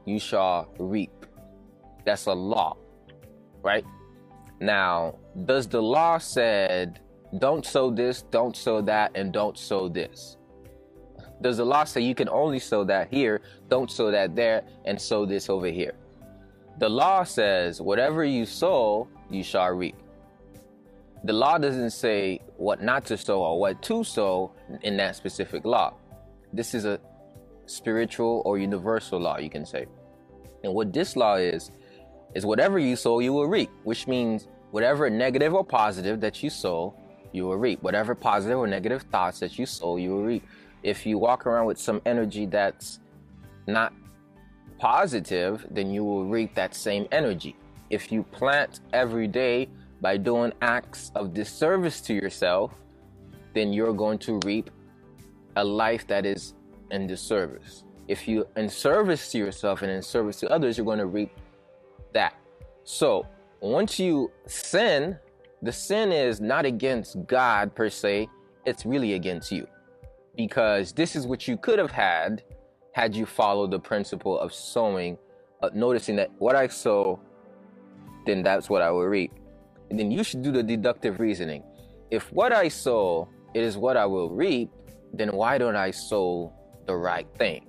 you 0.05 0.19
shall 0.19 0.73
reap. 0.79 1.27
That's 2.05 2.27
a 2.27 2.33
law, 2.33 2.77
right? 3.63 3.85
Now, 4.61 5.19
does 5.45 5.67
the 5.67 5.83
law 5.83 6.19
said 6.19 7.01
don't 7.39 7.67
sow 7.67 7.91
this, 7.91 8.23
don't 8.23 8.57
sow 8.57 8.81
that, 8.83 9.13
and 9.15 9.33
don't 9.33 9.59
sow 9.59 9.89
this? 9.89 10.37
Does 11.43 11.59
the 11.59 11.67
law 11.67 11.85
say 11.85 12.01
you 12.01 12.15
can 12.15 12.29
only 12.29 12.59
sow 12.59 12.85
that 12.85 13.13
here, 13.13 13.43
don't 13.69 13.91
sow 13.91 14.11
that 14.11 14.35
there, 14.35 14.63
and 14.85 15.01
sow 15.01 15.27
this 15.27 15.51
over 15.51 15.67
here? 15.67 15.95
The 16.79 16.89
law 16.89 17.25
says 17.25 17.81
whatever 17.81 18.25
you 18.25 18.47
sow, 18.47 19.09
you 19.31 19.43
shall 19.43 19.71
reap. 19.71 19.97
The 21.25 21.33
law 21.33 21.59
doesn't 21.59 21.91
say 21.91 22.41
what 22.57 22.83
not 22.83 23.05
to 23.07 23.17
sow 23.17 23.43
or 23.43 23.59
what 23.59 23.83
to 23.83 24.05
sow 24.05 24.53
in 24.83 24.97
that 24.99 25.17
specific 25.17 25.65
law. 25.65 25.95
This 26.53 26.75
is 26.75 26.85
a 26.85 27.01
spiritual 27.67 28.43
or 28.45 28.59
universal 28.59 29.19
law, 29.21 29.39
you 29.39 29.51
can 29.51 29.67
say. 29.67 29.87
And 30.65 30.73
what 30.75 30.93
this 30.93 31.17
law 31.17 31.37
is, 31.37 31.71
is 32.35 32.45
whatever 32.45 32.79
you 32.79 32.97
sow, 32.97 33.21
you 33.21 33.33
will 33.33 33.47
reap, 33.47 33.71
which 33.85 34.07
means 34.07 34.49
whatever 34.71 35.09
negative 35.09 35.55
or 35.55 35.65
positive 35.65 36.21
that 36.21 36.43
you 36.43 36.51
sow, 36.51 36.95
you 37.33 37.45
will 37.45 37.57
reap. 37.57 37.83
Whatever 37.83 38.15
positive 38.15 38.59
or 38.59 38.67
negative 38.67 39.03
thoughts 39.03 39.41
that 39.41 39.59
you 39.59 39.67
sow, 39.67 39.97
you 39.97 40.11
will 40.11 40.25
reap. 40.25 40.47
If 40.83 41.07
you 41.07 41.19
walk 41.19 41.47
around 41.47 41.67
with 41.67 41.79
some 41.79 42.01
energy 42.07 42.47
that's 42.47 43.01
not 43.67 43.93
positive, 44.79 45.67
then 45.71 45.91
you 45.91 46.05
will 46.05 46.27
reap 46.27 46.55
that 46.55 46.75
same 46.75 47.07
energy. 47.13 47.57
If 47.91 48.11
you 48.13 48.23
plant 48.23 48.81
every 48.93 49.29
day 49.29 49.69
by 50.01 50.17
doing 50.17 50.53
acts 50.61 51.13
of 51.15 51.33
disservice 51.33 52.01
to 52.03 52.15
yourself, 52.15 52.73
then 53.55 53.73
you're 53.73 53.95
going 53.95 54.19
to 54.19 54.41
reap 54.45 54.71
a 55.57 55.65
life 55.65 56.07
that 56.07 56.27
is 56.27 56.55
in 56.91 57.07
disservice. 57.07 57.85
If 58.09 58.29
you 58.29 58.47
in 58.57 58.69
service 58.69 59.33
to 59.33 59.39
yourself 59.39 59.83
and 59.83 59.91
in 59.91 60.03
service 60.03 60.39
to 60.41 60.49
others, 60.49 60.79
you're 60.79 60.85
going 60.85 60.99
to 60.99 61.07
reap 61.07 61.33
that. 62.15 62.35
So 62.85 63.27
once 63.61 63.99
you 63.99 64.31
sin, 64.47 65.19
the 65.63 65.73
sin 65.73 66.13
is 66.13 66.41
not 66.41 66.65
against 66.65 67.27
God 67.27 67.75
per 67.75 67.91
se, 67.91 68.29
it's 68.65 68.87
really 68.87 69.15
against 69.15 69.51
you. 69.51 69.67
Because 70.37 70.93
this 70.93 71.17
is 71.17 71.27
what 71.27 71.49
you 71.49 71.57
could 71.57 71.79
have 71.79 71.91
had 71.91 72.43
had 72.93 73.15
you 73.15 73.27
followed 73.27 73.71
the 73.71 73.79
principle 73.79 74.39
of 74.39 74.53
sowing, 74.53 75.19
uh, 75.63 75.71
noticing 75.75 76.17
that 76.17 76.31
what 76.39 76.55
I 76.55 76.69
sow, 76.69 77.19
then 78.25 78.43
that's 78.43 78.71
what 78.71 78.83
I 78.83 78.91
will 78.91 79.05
reap. 79.05 79.33
And 79.91 79.99
then 79.99 80.11
you 80.11 80.23
should 80.25 80.43
do 80.43 80.53
the 80.53 80.63
deductive 80.63 81.21
reasoning. 81.21 81.63
If 82.11 82.33
what 82.33 82.53
I 82.53 82.69
sow 82.69 83.29
is 83.55 83.77
what 83.77 83.97
I 83.97 84.07
will 84.07 84.31
reap, 84.31 84.71
then 85.13 85.31
why 85.31 85.59
don't 85.59 85.77
I 85.77 85.91
sow 85.91 86.53
the 86.87 86.97
right 86.97 87.27
thing? 87.37 87.67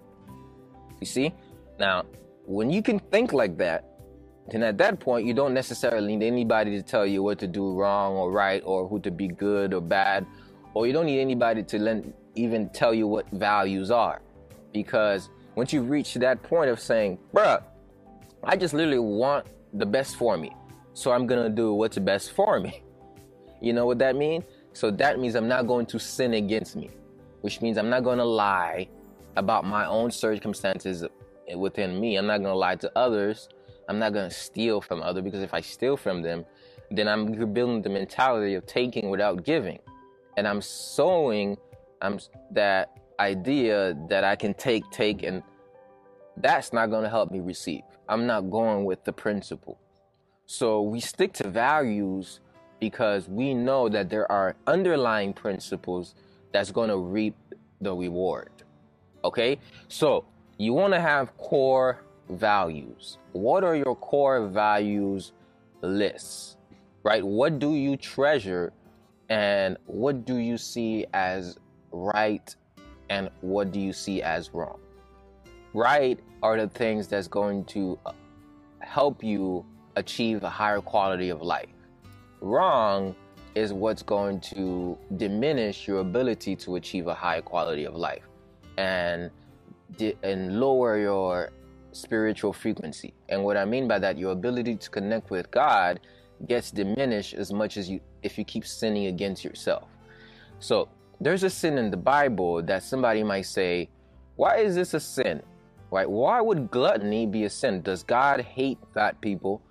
You 0.99 1.07
see? 1.07 1.33
Now, 1.79 2.05
when 2.45 2.69
you 2.69 2.81
can 2.81 2.99
think 2.99 3.33
like 3.33 3.57
that, 3.57 3.85
then 4.49 4.63
at 4.63 4.77
that 4.77 4.99
point, 4.99 5.27
you 5.27 5.33
don't 5.33 5.53
necessarily 5.53 6.15
need 6.15 6.25
anybody 6.25 6.71
to 6.71 6.81
tell 6.81 7.05
you 7.05 7.21
what 7.21 7.37
to 7.39 7.47
do 7.47 7.73
wrong 7.73 8.15
or 8.15 8.31
right 8.31 8.63
or 8.65 8.87
who 8.87 8.99
to 9.01 9.11
be 9.11 9.27
good 9.27 9.73
or 9.73 9.81
bad, 9.81 10.25
or 10.73 10.87
you 10.87 10.93
don't 10.93 11.05
need 11.05 11.19
anybody 11.19 11.63
to 11.63 11.77
lend, 11.77 12.13
even 12.35 12.69
tell 12.69 12.93
you 12.93 13.07
what 13.07 13.29
values 13.31 13.91
are. 13.91 14.21
Because 14.71 15.29
once 15.55 15.73
you 15.73 15.81
reach 15.81 16.13
that 16.15 16.41
point 16.43 16.69
of 16.69 16.79
saying, 16.79 17.19
bruh, 17.33 17.61
I 18.43 18.55
just 18.55 18.73
literally 18.73 18.99
want 18.99 19.47
the 19.73 19.85
best 19.85 20.15
for 20.15 20.37
me. 20.37 20.55
So 20.93 21.11
I'm 21.11 21.27
going 21.27 21.43
to 21.43 21.49
do 21.49 21.73
what's 21.73 21.97
best 21.97 22.31
for 22.31 22.59
me. 22.59 22.83
You 23.59 23.73
know 23.73 23.87
what 23.87 23.97
that 23.97 24.15
means? 24.15 24.45
So 24.73 24.91
that 24.91 25.17
means 25.17 25.33
I'm 25.33 25.47
not 25.47 25.65
going 25.65 25.87
to 25.87 25.97
sin 25.97 26.35
against 26.35 26.75
me, 26.75 26.91
which 27.41 27.59
means 27.59 27.79
I'm 27.79 27.89
not 27.89 28.03
going 28.03 28.19
to 28.19 28.23
lie 28.23 28.87
about 29.37 29.65
my 29.65 29.85
own 29.85 30.11
circumstances 30.11 31.05
within 31.55 31.99
me. 31.99 32.17
I'm 32.17 32.27
not 32.27 32.39
going 32.39 32.53
to 32.53 32.57
lie 32.57 32.75
to 32.75 32.91
others 32.97 33.47
I'm 33.87 33.99
not 33.99 34.13
going 34.13 34.29
to 34.29 34.35
steal 34.35 34.81
from 34.81 35.01
others 35.01 35.23
because 35.23 35.41
if 35.41 35.53
I 35.53 35.61
steal 35.61 35.95
from 35.95 36.21
them, 36.21 36.45
then 36.91 37.07
I'm 37.07 37.31
building 37.53 37.81
the 37.81 37.89
mentality 37.89 38.55
of 38.55 38.65
taking 38.65 39.09
without 39.09 39.43
giving. 39.43 39.79
And 40.35 40.47
I'm 40.47 40.61
sowing 40.61 41.57
I'm, 42.01 42.19
that 42.51 42.97
idea 43.19 43.97
that 44.09 44.23
I 44.23 44.35
can 44.35 44.53
take, 44.53 44.89
take, 44.91 45.23
and 45.23 45.41
that's 46.37 46.73
not 46.73 46.89
going 46.89 47.03
to 47.03 47.09
help 47.09 47.31
me 47.31 47.39
receive. 47.39 47.83
I'm 48.09 48.27
not 48.27 48.49
going 48.51 48.85
with 48.85 49.03
the 49.03 49.13
principle. 49.13 49.79
So 50.45 50.81
we 50.81 50.99
stick 50.99 51.33
to 51.33 51.47
values 51.49 52.41
because 52.79 53.27
we 53.27 53.53
know 53.53 53.89
that 53.89 54.09
there 54.09 54.31
are 54.31 54.55
underlying 54.67 55.33
principles 55.33 56.13
that's 56.51 56.71
going 56.71 56.89
to 56.89 56.97
reap 56.97 57.35
the 57.81 57.93
reward. 57.93 58.51
Okay? 59.23 59.59
So 59.87 60.25
you 60.57 60.73
want 60.73 60.93
to 60.93 60.99
have 60.99 61.35
core 61.37 62.01
values. 62.29 63.17
What 63.33 63.63
are 63.63 63.75
your 63.75 63.95
core 63.95 64.47
values 64.47 65.33
lists? 65.81 66.57
Right? 67.03 67.23
What 67.23 67.59
do 67.59 67.73
you 67.73 67.95
treasure 67.95 68.73
and 69.29 69.77
what 69.85 70.25
do 70.25 70.37
you 70.37 70.57
see 70.57 71.05
as 71.13 71.57
right 71.91 72.55
and 73.09 73.29
what 73.41 73.71
do 73.71 73.79
you 73.79 73.93
see 73.93 74.21
as 74.21 74.53
wrong? 74.53 74.79
Right 75.73 76.19
are 76.43 76.57
the 76.57 76.67
things 76.67 77.07
that's 77.07 77.27
going 77.27 77.65
to 77.65 77.99
uh, 78.05 78.11
help 78.79 79.23
you 79.23 79.65
achieve 79.95 80.43
a 80.43 80.49
higher 80.49 80.81
quality 80.81 81.29
of 81.29 81.41
life. 81.41 81.69
Wrong 82.41 83.15
is 83.55 83.73
what's 83.73 84.03
going 84.03 84.39
to 84.39 84.97
diminish 85.17 85.87
your 85.87 85.99
ability 85.99 86.55
to 86.55 86.75
achieve 86.75 87.07
a 87.07 87.13
high 87.13 87.41
quality 87.41 87.85
of 87.85 87.95
life 87.95 88.23
and 88.77 89.31
and 90.23 90.59
lower 90.59 90.99
your 90.99 91.51
spiritual 91.91 92.53
frequency. 92.53 93.13
And 93.29 93.43
what 93.43 93.57
I 93.57 93.65
mean 93.65 93.87
by 93.87 93.99
that, 93.99 94.17
your 94.17 94.31
ability 94.31 94.75
to 94.75 94.89
connect 94.89 95.29
with 95.29 95.49
God 95.51 95.99
gets 96.47 96.69
diminished 96.71 97.33
as 97.33 97.51
much 97.51 97.77
as 97.77 97.89
you 97.89 97.99
if 98.21 98.37
you 98.37 98.45
keep 98.45 98.65
sinning 98.65 99.07
against 99.07 99.43
yourself. 99.43 99.87
So 100.59 100.89
there's 101.19 101.43
a 101.43 101.49
sin 101.49 101.77
in 101.77 101.89
the 101.89 101.97
Bible 101.97 102.61
that 102.63 102.83
somebody 102.83 103.23
might 103.23 103.45
say, 103.45 103.89
why 104.35 104.57
is 104.57 104.75
this 104.75 104.93
a 104.93 104.99
sin? 104.99 105.41
Right? 105.89 106.09
Why 106.09 106.41
would 106.41 106.69
gluttony 106.69 107.25
be 107.25 107.45
a 107.45 107.49
sin? 107.49 107.81
Does 107.81 108.03
God 108.03 108.41
hate 108.41 108.77
fat 108.93 109.19
people? 109.21 109.61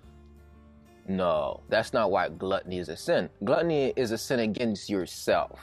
No, 1.07 1.61
that's 1.69 1.93
not 1.93 2.11
why 2.11 2.27
gluttony 2.27 2.79
is 2.79 2.89
a 2.89 2.97
sin. 2.97 3.29
Gluttony 3.45 3.93
is 3.95 4.11
a 4.11 4.17
sin 4.17 4.39
against 4.39 4.89
yourself. 4.89 5.59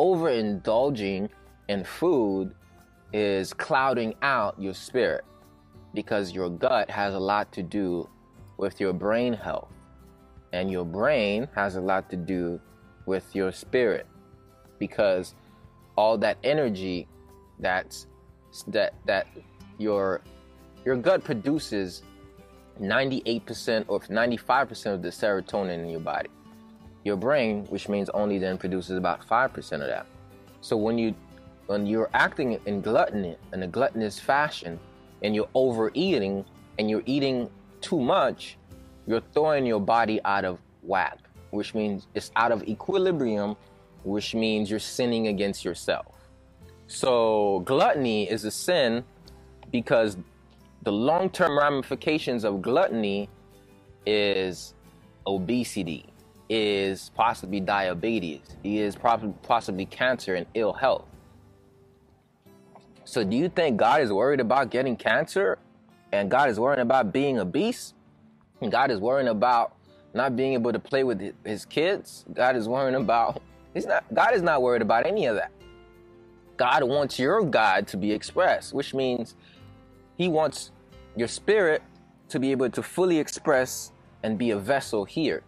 Overindulging 0.00 1.28
in 1.68 1.84
food 1.84 2.54
is 3.12 3.52
clouding 3.52 4.14
out 4.22 4.60
your 4.60 4.74
spirit 4.74 5.24
because 5.94 6.32
your 6.32 6.48
gut 6.48 6.90
has 6.90 7.14
a 7.14 7.18
lot 7.18 7.50
to 7.52 7.62
do 7.62 8.08
with 8.56 8.80
your 8.80 8.92
brain 8.92 9.32
health. 9.32 9.68
And 10.52 10.70
your 10.70 10.84
brain 10.84 11.48
has 11.54 11.76
a 11.76 11.80
lot 11.80 12.10
to 12.10 12.16
do 12.16 12.60
with 13.06 13.34
your 13.34 13.52
spirit 13.52 14.06
because 14.78 15.34
all 15.96 16.18
that 16.18 16.38
energy 16.42 17.08
that's 17.58 18.06
that 18.68 18.94
that 19.06 19.26
your 19.78 20.22
your 20.84 20.96
gut 20.96 21.22
produces 21.22 22.02
98% 22.80 23.84
or 23.88 24.00
95% 24.00 24.94
of 24.94 25.02
the 25.02 25.08
serotonin 25.10 25.80
in 25.80 25.90
your 25.90 26.00
body. 26.00 26.30
Your 27.04 27.16
brain 27.16 27.66
which 27.66 27.88
means 27.88 28.08
only 28.10 28.38
then 28.38 28.56
produces 28.58 28.96
about 28.96 29.26
5% 29.26 29.56
of 29.72 29.80
that. 29.80 30.06
So 30.62 30.76
when 30.76 30.98
you 30.98 31.14
when 31.70 31.86
you're 31.86 32.10
acting 32.14 32.58
in 32.66 32.80
gluttony 32.80 33.36
in 33.52 33.62
a 33.62 33.66
gluttonous 33.68 34.18
fashion 34.18 34.76
and 35.22 35.36
you're 35.36 35.48
overeating 35.54 36.44
and 36.80 36.90
you're 36.90 37.04
eating 37.06 37.48
too 37.80 38.00
much, 38.00 38.58
you're 39.06 39.22
throwing 39.32 39.64
your 39.64 39.78
body 39.80 40.20
out 40.24 40.44
of 40.44 40.58
whack, 40.82 41.18
which 41.52 41.72
means 41.72 42.08
it's 42.12 42.32
out 42.34 42.50
of 42.50 42.64
equilibrium, 42.64 43.54
which 44.02 44.34
means 44.34 44.68
you're 44.68 44.80
sinning 44.80 45.28
against 45.28 45.64
yourself. 45.64 46.06
So, 46.88 47.62
gluttony 47.66 48.28
is 48.28 48.44
a 48.44 48.50
sin 48.50 49.04
because 49.70 50.16
the 50.82 50.90
long 50.90 51.30
term 51.30 51.56
ramifications 51.56 52.42
of 52.42 52.62
gluttony 52.62 53.28
is 54.06 54.74
obesity, 55.24 56.06
is 56.48 57.12
possibly 57.14 57.60
diabetes, 57.60 58.40
is 58.64 58.96
possibly 58.96 59.86
cancer 59.86 60.34
and 60.34 60.46
ill 60.54 60.72
health. 60.72 61.04
So 63.10 63.24
do 63.24 63.36
you 63.36 63.48
think 63.48 63.76
God 63.76 64.02
is 64.02 64.12
worried 64.12 64.38
about 64.38 64.70
getting 64.70 64.96
cancer? 64.96 65.58
And 66.12 66.30
God 66.30 66.48
is 66.48 66.60
worried 66.60 66.78
about 66.78 67.12
being 67.12 67.40
obese? 67.40 67.92
And 68.60 68.70
God 68.70 68.92
is 68.92 69.00
worrying 69.00 69.26
about 69.26 69.74
not 70.14 70.36
being 70.36 70.52
able 70.52 70.72
to 70.72 70.78
play 70.78 71.02
with 71.02 71.20
his 71.44 71.64
kids? 71.64 72.24
God 72.32 72.54
is 72.54 72.68
worrying 72.68 72.94
about 72.94 73.42
He's 73.74 73.86
not 73.86 74.04
God 74.14 74.32
is 74.32 74.42
not 74.42 74.62
worried 74.62 74.80
about 74.80 75.06
any 75.06 75.26
of 75.26 75.34
that. 75.34 75.50
God 76.56 76.84
wants 76.84 77.18
your 77.18 77.42
God 77.42 77.88
to 77.88 77.96
be 77.96 78.12
expressed, 78.12 78.72
which 78.72 78.94
means 78.94 79.34
he 80.16 80.28
wants 80.28 80.70
your 81.16 81.28
spirit 81.28 81.82
to 82.28 82.38
be 82.38 82.52
able 82.52 82.70
to 82.70 82.80
fully 82.82 83.18
express 83.18 83.90
and 84.22 84.38
be 84.38 84.52
a 84.52 84.56
vessel 84.56 85.04
here. 85.04 85.42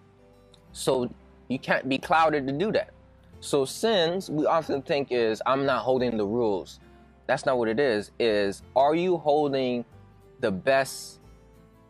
So 0.73 1.15
you 1.47 1.61
can't 1.61 1.89
be 1.89 1.99
clouded 1.99 2.45
to 2.49 2.53
do 2.53 2.73
that. 2.73 2.91
So 3.39 3.65
sins 3.65 4.29
we 4.29 4.47
often 4.47 4.83
think 4.83 5.13
is 5.13 5.41
I'm 5.47 5.65
not 5.65 5.83
holding 5.83 6.17
the 6.17 6.27
rules. 6.27 6.81
That's 7.33 7.47
not 7.47 7.57
what 7.57 7.71
it 7.71 7.81
is. 7.81 8.11
Is 8.19 8.61
are 8.77 8.95
you 8.95 9.17
holding 9.17 9.87
the 10.41 10.51
best 10.51 11.19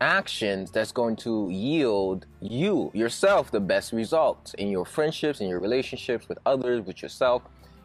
actions 0.01 0.71
that's 0.71 0.93
going 0.93 1.17
to 1.17 1.49
yield 1.51 2.27
you 2.41 2.93
yourself 2.95 3.51
the 3.51 3.59
best 3.59 3.93
results 3.93 4.55
in 4.55 4.69
your 4.69 4.85
friendships, 4.85 5.41
in 5.41 5.49
your 5.49 5.59
relationships 5.59 6.29
with 6.29 6.39
others, 6.47 6.87
with 6.87 7.03
yourself, 7.03 7.43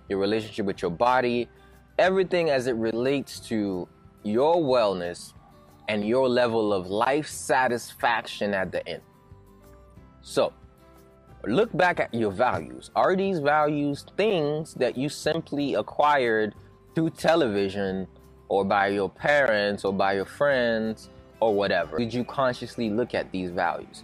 your 0.08 0.20
relationship 0.20 0.68
with 0.68 0.84
your 0.84 0.92
body, 0.92 1.50
everything 1.98 2.52
as 2.52 2.68
it 2.68 2.76
relates 2.76 3.40
to 3.40 3.88
your 4.22 4.58
wellness 4.58 5.34
and 5.88 6.08
your 6.08 6.30
level 6.30 6.72
of 6.72 6.86
life 6.86 7.28
satisfaction 7.28 8.54
at 8.54 8.72
the 8.72 8.88
end. 8.88 9.02
So, 10.22 10.54
look 11.48 11.76
back 11.76 12.00
at 12.00 12.14
your 12.14 12.30
values. 12.30 12.92
Are 12.96 13.16
these 13.16 13.40
values 13.40 14.06
things 14.16 14.76
that 14.76 14.96
you 14.96 15.10
simply 15.10 15.74
acquired 15.74 16.54
through 16.98 17.12
television 17.12 18.08
or 18.50 18.66
by 18.66 18.88
your 18.88 19.08
parents 19.08 19.86
or 19.86 19.94
by 19.94 20.14
your 20.14 20.26
friends 20.26 21.12
or 21.40 21.54
whatever? 21.54 22.00
Did 22.00 22.12
you 22.12 22.24
consciously 22.24 22.90
look 22.90 23.14
at 23.14 23.32
these 23.32 23.52
values? 23.52 24.04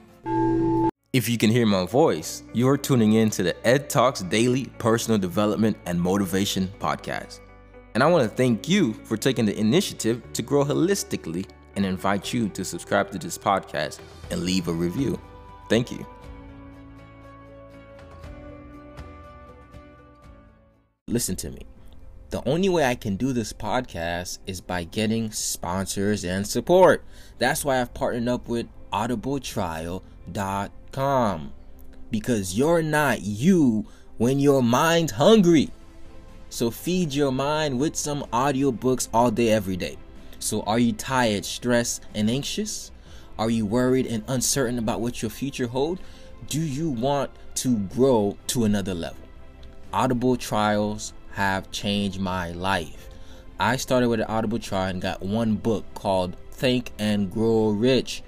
If 1.12 1.27
you 1.27 1.39
can 1.39 1.50
hear 1.50 1.65
my 1.65 1.88
voice, 1.88 2.43
you're 2.53 2.77
tuning 2.77 3.13
in 3.13 3.31
to 3.31 3.41
the 3.41 3.67
Ed 3.67 3.89
Talks 3.89 4.21
Daily 4.21 4.65
Personal 4.77 5.17
Development 5.17 5.75
and 5.88 6.00
Motivation 6.00 6.69
Podcast. 6.79 7.39
And 7.95 8.03
I 8.03 8.05
want 8.05 8.29
to 8.29 8.35
thank 8.35 8.69
you 8.69 8.93
for 9.05 9.17
taking 9.17 9.45
the 9.45 9.57
initiative 9.59 10.21
to 10.33 10.43
grow 10.43 10.63
holistically 10.63 11.47
and 11.75 11.88
invite 11.88 12.31
you 12.31 12.47
to 12.50 12.63
subscribe 12.63 13.09
to 13.09 13.17
this 13.17 13.39
podcast 13.39 14.01
and 14.29 14.43
leave 14.43 14.67
a 14.67 14.73
review. 14.73 15.19
Thank 15.67 15.91
you. 15.91 16.05
Listen 21.07 21.35
to 21.38 21.50
me. 21.50 21.65
The 22.33 22.43
only 22.49 22.67
way 22.67 22.83
I 22.83 22.95
can 22.95 23.15
do 23.15 23.31
this 23.31 23.53
podcast 23.53 24.39
is 24.47 24.59
by 24.59 24.85
getting 24.85 25.29
sponsors 25.29 26.25
and 26.25 26.47
support. 26.47 27.03
That's 27.37 27.63
why 27.63 27.79
I've 27.79 27.93
partnered 27.93 28.27
up 28.27 28.47
with 28.47 28.65
audibletrial.com. 28.91 31.53
Because 32.09 32.57
you're 32.57 32.81
not 32.81 33.21
you 33.21 33.85
when 34.17 34.39
your 34.39 34.63
mind's 34.63 35.11
hungry. 35.11 35.69
So 36.49 36.71
feed 36.71 37.13
your 37.13 37.31
mind 37.31 37.79
with 37.79 37.95
some 37.95 38.23
audiobooks 38.33 39.09
all 39.13 39.29
day, 39.29 39.49
every 39.49 39.77
day. 39.77 39.97
So 40.39 40.63
are 40.63 40.79
you 40.79 40.91
tired, 40.91 41.45
stressed, 41.45 42.03
and 42.15 42.31
anxious? 42.31 42.89
Are 43.37 43.51
you 43.51 43.67
worried 43.67 44.07
and 44.07 44.23
uncertain 44.27 44.79
about 44.79 45.01
what 45.01 45.21
your 45.21 45.29
future 45.29 45.67
holds? 45.67 46.01
Do 46.47 46.59
you 46.59 46.89
want 46.89 47.29
to 47.57 47.77
grow 47.77 48.39
to 48.47 48.63
another 48.63 48.95
level? 48.95 49.19
Audible 49.93 50.35
trials 50.35 51.13
have 51.33 51.71
changed 51.71 52.19
my 52.19 52.51
life. 52.51 53.09
I 53.59 53.75
started 53.75 54.09
with 54.09 54.19
an 54.19 54.27
Audible 54.27 54.59
trial 54.59 54.89
and 54.89 55.01
got 55.01 55.21
one 55.21 55.55
book 55.55 55.85
called 55.93 56.35
Think 56.51 56.91
and 56.99 57.31
Grow 57.31 57.69
Rich. 57.69 58.23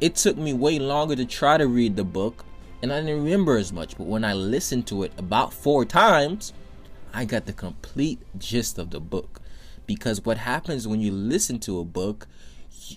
It 0.00 0.16
took 0.16 0.36
me 0.36 0.52
way 0.52 0.78
longer 0.78 1.14
to 1.16 1.24
try 1.24 1.58
to 1.58 1.66
read 1.66 1.96
the 1.96 2.04
book, 2.04 2.44
and 2.82 2.92
I 2.92 3.00
didn't 3.00 3.22
remember 3.24 3.56
as 3.56 3.72
much, 3.72 3.96
but 3.96 4.06
when 4.06 4.24
I 4.24 4.32
listened 4.32 4.86
to 4.88 5.02
it 5.02 5.12
about 5.18 5.52
four 5.52 5.84
times, 5.84 6.52
I 7.12 7.24
got 7.24 7.46
the 7.46 7.52
complete 7.52 8.20
gist 8.38 8.78
of 8.78 8.90
the 8.90 9.00
book. 9.00 9.40
Because 9.86 10.24
what 10.24 10.38
happens 10.38 10.88
when 10.88 11.00
you 11.00 11.12
listen 11.12 11.58
to 11.60 11.78
a 11.80 11.84
book, 11.84 12.26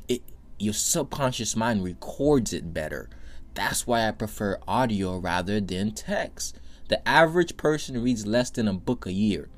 it, 0.07 0.22
your 0.57 0.74
subconscious 0.74 1.55
mind 1.55 1.83
records 1.83 2.53
it 2.53 2.74
better. 2.74 3.10
That's 3.53 3.86
why 3.86 4.07
I 4.07 4.12
prefer 4.12 4.60
audio 4.67 5.17
rather 5.17 5.60
than 5.60 5.91
text. 5.91 6.57
The 6.94 7.10
average 7.10 7.58
person 7.58 8.04
reads 8.04 8.28
less 8.28 8.52
than 8.52 8.68
a 8.68 8.74
book 8.74 9.08
a 9.08 9.12
year. 9.12 9.50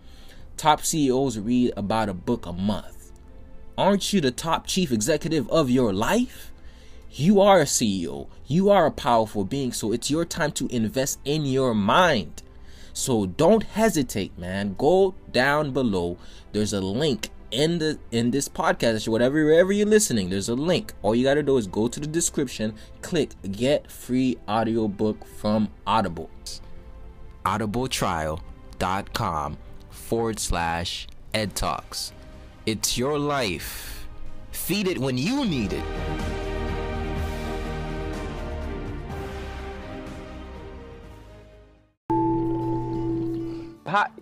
Top 0.56 0.86
CEOs 0.86 1.38
read 1.38 1.74
about 1.76 2.08
a 2.08 2.14
book 2.14 2.46
a 2.46 2.54
month. 2.54 3.12
Aren't 3.78 4.14
you 4.14 4.22
the 4.22 4.32
top 4.32 4.68
chief 4.68 4.90
executive 4.90 5.50
of 5.50 5.70
your 5.70 5.92
life? 5.92 6.54
You 7.12 7.42
are 7.42 7.60
a 7.60 7.66
CEO. 7.66 8.30
You 8.48 8.70
are 8.70 8.86
a 8.86 8.92
powerful 8.92 9.44
being, 9.44 9.74
so 9.74 9.92
it's 9.92 10.10
your 10.10 10.24
time 10.24 10.54
to 10.54 10.68
invest 10.68 11.20
in 11.26 11.44
your 11.46 11.74
mind. 11.74 12.42
So 12.94 13.26
don't 13.26 13.64
hesitate, 13.64 14.40
man. 14.40 14.76
Go 14.78 15.14
down 15.30 15.72
below. 15.72 16.18
There's 16.54 16.72
a 16.72 16.80
link 16.80 17.32
in 17.52 17.80
the 17.80 18.00
in 18.12 18.32
this 18.32 18.48
podcast, 18.48 19.10
whatever 19.10 19.44
wherever 19.44 19.74
you're 19.74 19.86
listening, 19.88 20.30
there's 20.30 20.48
a 20.48 20.56
link. 20.56 20.94
All 21.02 21.14
you 21.14 21.26
gotta 21.26 21.44
do 21.44 21.58
is 21.58 21.68
go 21.68 21.90
to 21.90 22.00
the 22.00 22.08
description, 22.08 22.76
click 23.02 23.32
get 23.52 23.92
free 23.92 24.38
audiobook 24.48 25.26
from 25.26 25.68
Audible. 25.86 26.30
Audibletrial.com 27.46 29.58
forward 29.90 30.40
slash 30.40 31.08
ed 31.34 31.56
talks. 31.56 32.12
It's 32.66 32.98
your 32.98 33.20
life. 33.20 34.08
Feed 34.52 34.88
it 34.88 34.98
when 34.98 35.18
you 35.18 35.46
need 35.46 35.74
it. 35.74 35.84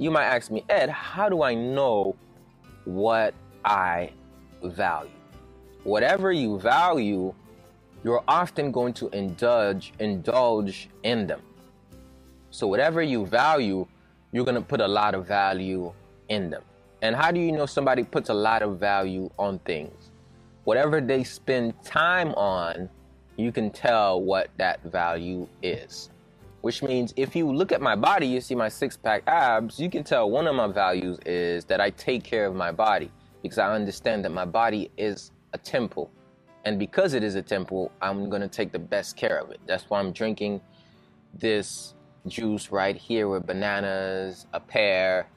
You 0.03 0.11
might 0.11 0.25
ask 0.25 0.51
me, 0.51 0.65
Ed, 0.67 0.89
how 0.89 1.29
do 1.29 1.43
I 1.43 1.53
know 1.53 2.17
what 2.83 3.33
I 3.63 4.11
value? 4.61 5.09
Whatever 5.85 6.33
you 6.33 6.59
value, 6.59 7.33
you're 8.03 8.23
often 8.27 8.73
going 8.73 8.93
to 8.95 9.07
indulge 9.09 9.93
indulge 9.99 10.89
in 11.03 11.25
them. 11.25 11.41
So 12.53 12.67
whatever 12.67 13.01
you 13.01 13.25
value, 13.25 13.87
you're 14.31 14.45
going 14.45 14.53
to 14.53 14.61
put 14.61 14.79
a 14.79 14.87
lot 14.87 15.15
of 15.15 15.25
value 15.27 15.91
in 16.29 16.51
them. 16.51 16.61
And 17.01 17.15
how 17.15 17.31
do 17.31 17.39
you 17.39 17.51
know 17.51 17.65
somebody 17.65 18.03
puts 18.03 18.29
a 18.29 18.33
lot 18.33 18.61
of 18.61 18.79
value 18.79 19.31
on 19.39 19.57
things? 19.57 20.11
Whatever 20.63 21.01
they 21.01 21.23
spend 21.23 21.73
time 21.83 22.31
on, 22.35 22.89
you 23.37 23.51
can 23.51 23.71
tell 23.71 24.21
what 24.21 24.51
that 24.57 24.83
value 24.83 25.47
is. 25.63 26.11
Which 26.61 26.83
means 26.83 27.11
if 27.17 27.35
you 27.35 27.51
look 27.51 27.71
at 27.71 27.81
my 27.81 27.95
body, 27.95 28.27
you 28.27 28.39
see 28.39 28.53
my 28.53 28.69
six 28.69 28.95
pack 28.95 29.23
abs, 29.25 29.79
you 29.79 29.89
can 29.89 30.03
tell 30.03 30.29
one 30.29 30.45
of 30.45 30.53
my 30.53 30.67
values 30.67 31.17
is 31.25 31.65
that 31.65 31.81
I 31.81 31.89
take 31.89 32.23
care 32.23 32.45
of 32.45 32.53
my 32.53 32.71
body 32.71 33.09
because 33.41 33.57
I 33.57 33.73
understand 33.73 34.23
that 34.25 34.31
my 34.31 34.45
body 34.45 34.91
is 34.95 35.31
a 35.53 35.57
temple. 35.57 36.11
And 36.65 36.77
because 36.77 37.15
it 37.15 37.23
is 37.23 37.33
a 37.33 37.41
temple, 37.41 37.91
I'm 37.99 38.29
going 38.29 38.43
to 38.43 38.47
take 38.47 38.71
the 38.71 38.77
best 38.77 39.17
care 39.17 39.39
of 39.39 39.49
it. 39.49 39.59
That's 39.65 39.89
why 39.89 39.99
I'm 39.99 40.11
drinking 40.11 40.61
this 41.33 41.92
juice 42.27 42.71
right 42.71 42.95
here 42.95 43.27
with 43.27 43.45
bananas, 43.45 44.47
a 44.53 44.59
pear, 44.59 45.27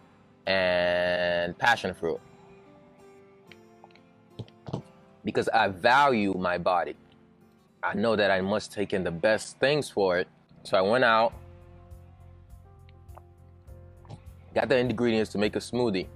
and 0.46 1.56
passion 1.58 1.94
fruit. 1.94 2.20
Because 5.24 5.48
I 5.48 5.68
value 5.68 6.34
my 6.34 6.58
body. 6.58 6.96
I 7.82 7.94
know 7.94 8.16
that 8.16 8.30
I 8.30 8.40
must 8.40 8.72
take 8.72 8.92
in 8.92 9.04
the 9.04 9.10
best 9.10 9.58
things 9.58 9.90
for 9.90 10.18
it 10.18 10.28
so 10.66 10.76
I 10.76 10.80
went 10.80 11.04
out, 11.04 11.32
got 14.52 14.68
the 14.68 14.76
ingredients 14.78 15.30
to 15.30 15.38
make 15.38 15.54
a 15.54 15.60
smoothie 15.60 16.08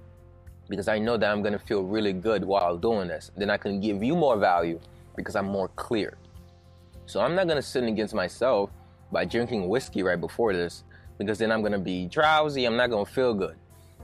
because 0.67 0.89
I 0.89 0.99
know 0.99 1.15
that 1.15 1.31
I'm 1.31 1.41
gonna 1.41 1.57
feel 1.57 1.83
really 1.83 2.11
good 2.11 2.43
while 2.43 2.75
doing 2.75 3.07
this. 3.07 3.31
Then 3.37 3.49
I 3.49 3.55
can 3.55 3.79
give 3.79 4.03
you 4.03 4.13
more 4.13 4.35
value 4.35 4.81
because 5.15 5.37
I'm 5.37 5.45
more 5.45 5.69
clear. 5.69 6.17
So 7.05 7.21
I'm 7.21 7.33
not 7.33 7.47
gonna 7.47 7.61
sin 7.61 7.85
against 7.85 8.13
myself 8.13 8.71
by 9.11 9.25
drinking 9.25 9.67
whiskey 9.67 10.03
right 10.03 10.19
before 10.19 10.53
this 10.53 10.83
because 11.17 11.37
then 11.37 11.51
I'm 11.51 11.61
gonna 11.61 11.79
be 11.79 12.07
drowsy, 12.07 12.65
I'm 12.65 12.77
not 12.77 12.89
gonna 12.89 13.05
feel 13.05 13.33
good. 13.33 13.55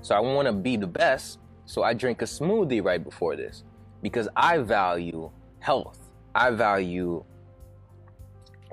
So 0.02 0.16
I 0.16 0.20
wanna 0.20 0.54
be 0.54 0.78
the 0.78 0.88
best, 0.88 1.40
so 1.66 1.84
I 1.84 1.94
drink 1.94 2.22
a 2.22 2.26
smoothie 2.26 2.84
right 2.84 3.04
before 3.04 3.36
this 3.36 3.64
because 4.02 4.28
I 4.36 4.60
value 4.60 5.32
health, 5.60 6.00
I 6.36 6.52
value 6.52 7.24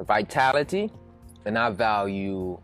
vitality, 0.00 0.90
and 1.44 1.58
I 1.58 1.70
value 1.70 2.58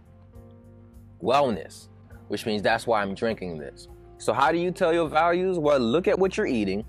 wellness, 1.22 1.88
which 2.28 2.46
means 2.46 2.62
that's 2.62 2.87
why 2.87 3.02
I'm 3.02 3.14
drinking 3.14 3.59
this. 3.59 3.88
So, 4.18 4.33
how 4.33 4.52
do 4.52 4.59
you 4.59 4.70
tell 4.70 4.92
your 4.92 5.09
values? 5.09 5.59
Well, 5.59 5.78
look 5.78 6.06
at 6.09 6.18
what 6.18 6.37
you're 6.37 6.46
eating, 6.46 6.85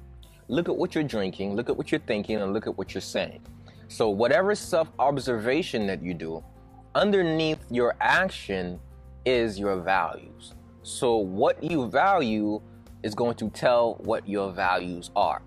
look 0.48 0.67
at 0.67 0.76
what 0.76 0.96
you're 0.96 1.04
drinking, 1.04 1.56
look 1.56 1.70
at 1.70 1.78
what 1.78 1.91
you're 1.91 2.02
thinking, 2.02 2.41
and 2.41 2.54
look 2.54 2.67
at 2.67 2.78
what 2.78 2.94
you're 2.94 3.02
saying. 3.02 3.41
So, 3.88 4.10
whatever 4.10 4.54
self 4.56 4.89
observation 5.00 5.88
that 5.88 6.02
you 6.02 6.13
do, 6.13 6.44
underneath 6.95 7.60
your 7.69 7.95
action 7.99 8.80
is 9.25 9.60
your 9.60 9.80
values. 9.82 10.54
So, 10.84 11.17
what 11.17 11.63
you 11.63 11.89
value 11.89 12.62
is 13.04 13.15
going 13.15 13.36
to 13.36 13.49
tell 13.49 13.95
what 14.04 14.27
your 14.27 14.51
values 14.51 15.12
are. 15.15 15.41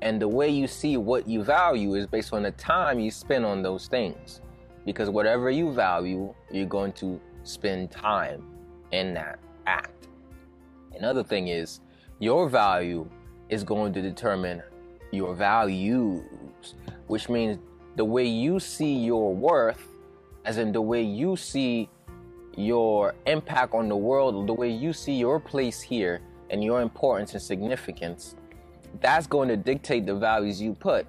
And 0.00 0.20
the 0.20 0.28
way 0.28 0.48
you 0.48 0.66
see 0.66 0.96
what 0.96 1.28
you 1.28 1.44
value 1.44 1.94
is 1.94 2.06
based 2.06 2.32
on 2.32 2.42
the 2.42 2.50
time 2.52 2.98
you 2.98 3.10
spend 3.10 3.44
on 3.44 3.62
those 3.62 3.86
things 3.86 4.40
because 4.84 5.08
whatever 5.08 5.50
you 5.50 5.72
value, 5.72 6.34
you're 6.50 6.66
going 6.66 6.92
to 6.94 7.20
spend 7.44 7.90
time 7.90 8.42
in 8.90 9.14
that 9.14 9.38
act. 9.66 10.08
Another 10.94 11.22
thing 11.22 11.48
is 11.48 11.80
your 12.18 12.48
value 12.48 13.08
is 13.48 13.62
going 13.62 13.92
to 13.92 14.02
determine 14.02 14.62
your 15.12 15.34
values, 15.34 16.24
which 17.06 17.28
means 17.28 17.58
the 17.96 18.04
way 18.04 18.24
you 18.24 18.58
see 18.58 18.94
your 18.94 19.34
worth, 19.34 19.86
as 20.44 20.58
in 20.58 20.72
the 20.72 20.80
way 20.80 21.02
you 21.02 21.36
see 21.36 21.88
your 22.56 23.14
impact 23.26 23.74
on 23.74 23.88
the 23.88 23.96
world, 23.96 24.46
the 24.46 24.52
way 24.52 24.68
you 24.68 24.92
see 24.92 25.14
your 25.14 25.40
place 25.40 25.80
here 25.80 26.20
and 26.50 26.62
your 26.62 26.82
importance 26.82 27.32
and 27.32 27.42
significance, 27.42 28.36
that's 29.00 29.26
going 29.26 29.48
to 29.48 29.56
dictate 29.56 30.06
the 30.06 30.14
values 30.14 30.60
you 30.60 30.74
put. 30.74 31.06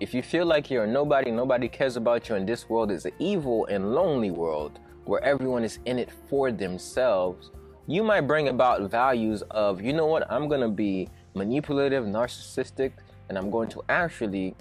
If 0.00 0.12
you 0.12 0.22
feel 0.22 0.46
like 0.46 0.70
you're 0.70 0.86
nobody, 0.86 1.30
nobody 1.30 1.68
cares 1.68 1.96
about 1.96 2.28
you, 2.28 2.34
and 2.34 2.46
this 2.46 2.68
world 2.68 2.90
is 2.90 3.06
an 3.06 3.12
evil 3.18 3.66
and 3.66 3.94
lonely 3.94 4.30
world 4.30 4.80
where 5.04 5.22
everyone 5.24 5.64
is 5.64 5.78
in 5.86 5.98
it 5.98 6.10
for 6.28 6.50
themselves, 6.52 7.50
you 7.86 8.02
might 8.02 8.22
bring 8.22 8.48
about 8.48 8.90
values 8.90 9.42
of, 9.50 9.80
you 9.80 9.92
know 9.92 10.06
what, 10.06 10.30
I'm 10.30 10.48
going 10.48 10.60
to 10.60 10.68
be 10.68 11.08
manipulative, 11.34 12.04
narcissistic, 12.04 12.92
and 13.28 13.38
I'm 13.38 13.50
going 13.50 13.68
to 13.70 13.82
actually 13.88 14.54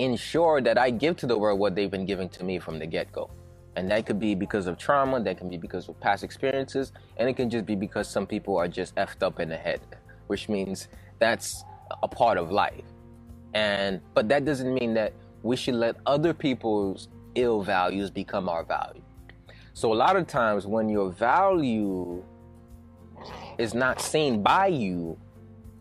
ensure 0.00 0.62
that 0.62 0.78
I 0.78 0.90
give 0.90 1.16
to 1.18 1.26
the 1.26 1.36
world 1.36 1.58
what 1.58 1.74
they've 1.74 1.90
been 1.90 2.06
giving 2.06 2.28
to 2.30 2.44
me 2.44 2.58
from 2.58 2.78
the 2.78 2.86
get 2.86 3.12
go. 3.12 3.30
And 3.76 3.90
that 3.90 4.06
could 4.06 4.18
be 4.18 4.34
because 4.34 4.66
of 4.66 4.78
trauma, 4.78 5.20
that 5.20 5.38
can 5.38 5.48
be 5.48 5.56
because 5.56 5.88
of 5.88 6.00
past 6.00 6.24
experiences, 6.24 6.92
and 7.18 7.28
it 7.28 7.34
can 7.34 7.50
just 7.50 7.66
be 7.66 7.76
because 7.76 8.08
some 8.08 8.26
people 8.26 8.56
are 8.56 8.66
just 8.66 8.94
effed 8.96 9.22
up 9.22 9.38
in 9.40 9.48
the 9.48 9.56
head, 9.56 9.80
which 10.26 10.48
means 10.48 10.88
that's 11.18 11.64
a 12.02 12.08
part 12.08 12.38
of 12.38 12.50
life. 12.50 12.84
And 13.54 14.00
but 14.14 14.28
that 14.28 14.44
doesn't 14.44 14.72
mean 14.72 14.94
that 14.94 15.12
we 15.42 15.56
should 15.56 15.74
let 15.74 15.96
other 16.06 16.32
people's 16.32 17.08
ill 17.34 17.62
values 17.62 18.10
become 18.10 18.48
our 18.48 18.64
value. 18.64 19.02
So 19.74 19.92
a 19.92 19.94
lot 19.94 20.16
of 20.16 20.26
times 20.26 20.66
when 20.66 20.88
your 20.88 21.10
value 21.10 22.24
is 23.58 23.74
not 23.74 24.00
seen 24.00 24.42
by 24.42 24.68
you, 24.68 25.18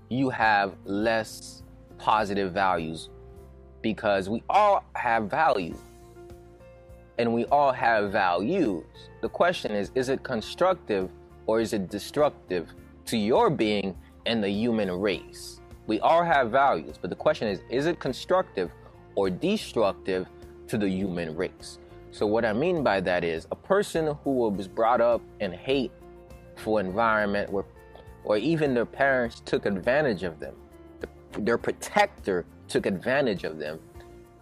you 0.09 0.29
have 0.29 0.75
less 0.85 1.63
positive 1.97 2.53
values 2.53 3.09
because 3.81 4.29
we 4.29 4.43
all 4.49 4.83
have 4.95 5.29
value 5.29 5.75
and 7.17 7.33
we 7.33 7.45
all 7.45 7.71
have 7.71 8.11
values. 8.11 8.85
The 9.21 9.29
question 9.29 9.71
is 9.73 9.91
is 9.95 10.09
it 10.09 10.23
constructive 10.23 11.09
or 11.45 11.59
is 11.59 11.73
it 11.73 11.89
destructive 11.89 12.69
to 13.05 13.17
your 13.17 13.49
being 13.49 13.95
and 14.25 14.43
the 14.43 14.49
human 14.49 14.91
race? 14.91 15.59
We 15.87 15.99
all 15.99 16.23
have 16.23 16.51
values, 16.51 16.97
but 16.99 17.09
the 17.09 17.15
question 17.15 17.47
is 17.47 17.61
is 17.69 17.85
it 17.85 17.99
constructive 17.99 18.71
or 19.15 19.29
destructive 19.29 20.27
to 20.67 20.77
the 20.77 20.89
human 20.89 21.35
race? 21.35 21.79
So, 22.11 22.25
what 22.25 22.45
I 22.45 22.53
mean 22.53 22.83
by 22.83 23.01
that 23.01 23.23
is 23.23 23.47
a 23.51 23.55
person 23.55 24.15
who 24.23 24.49
was 24.49 24.67
brought 24.67 25.01
up 25.01 25.21
in 25.39 25.51
hate 25.51 25.91
for 26.55 26.79
environment 26.79 27.51
where, 27.51 27.65
or 28.23 28.37
even 28.37 28.73
their 28.73 28.85
parents 28.85 29.41
took 29.45 29.65
advantage 29.65 30.23
of 30.23 30.39
them, 30.39 30.55
their 31.37 31.57
protector 31.57 32.45
took 32.69 32.85
advantage 32.85 33.43
of 33.43 33.57
them, 33.57 33.79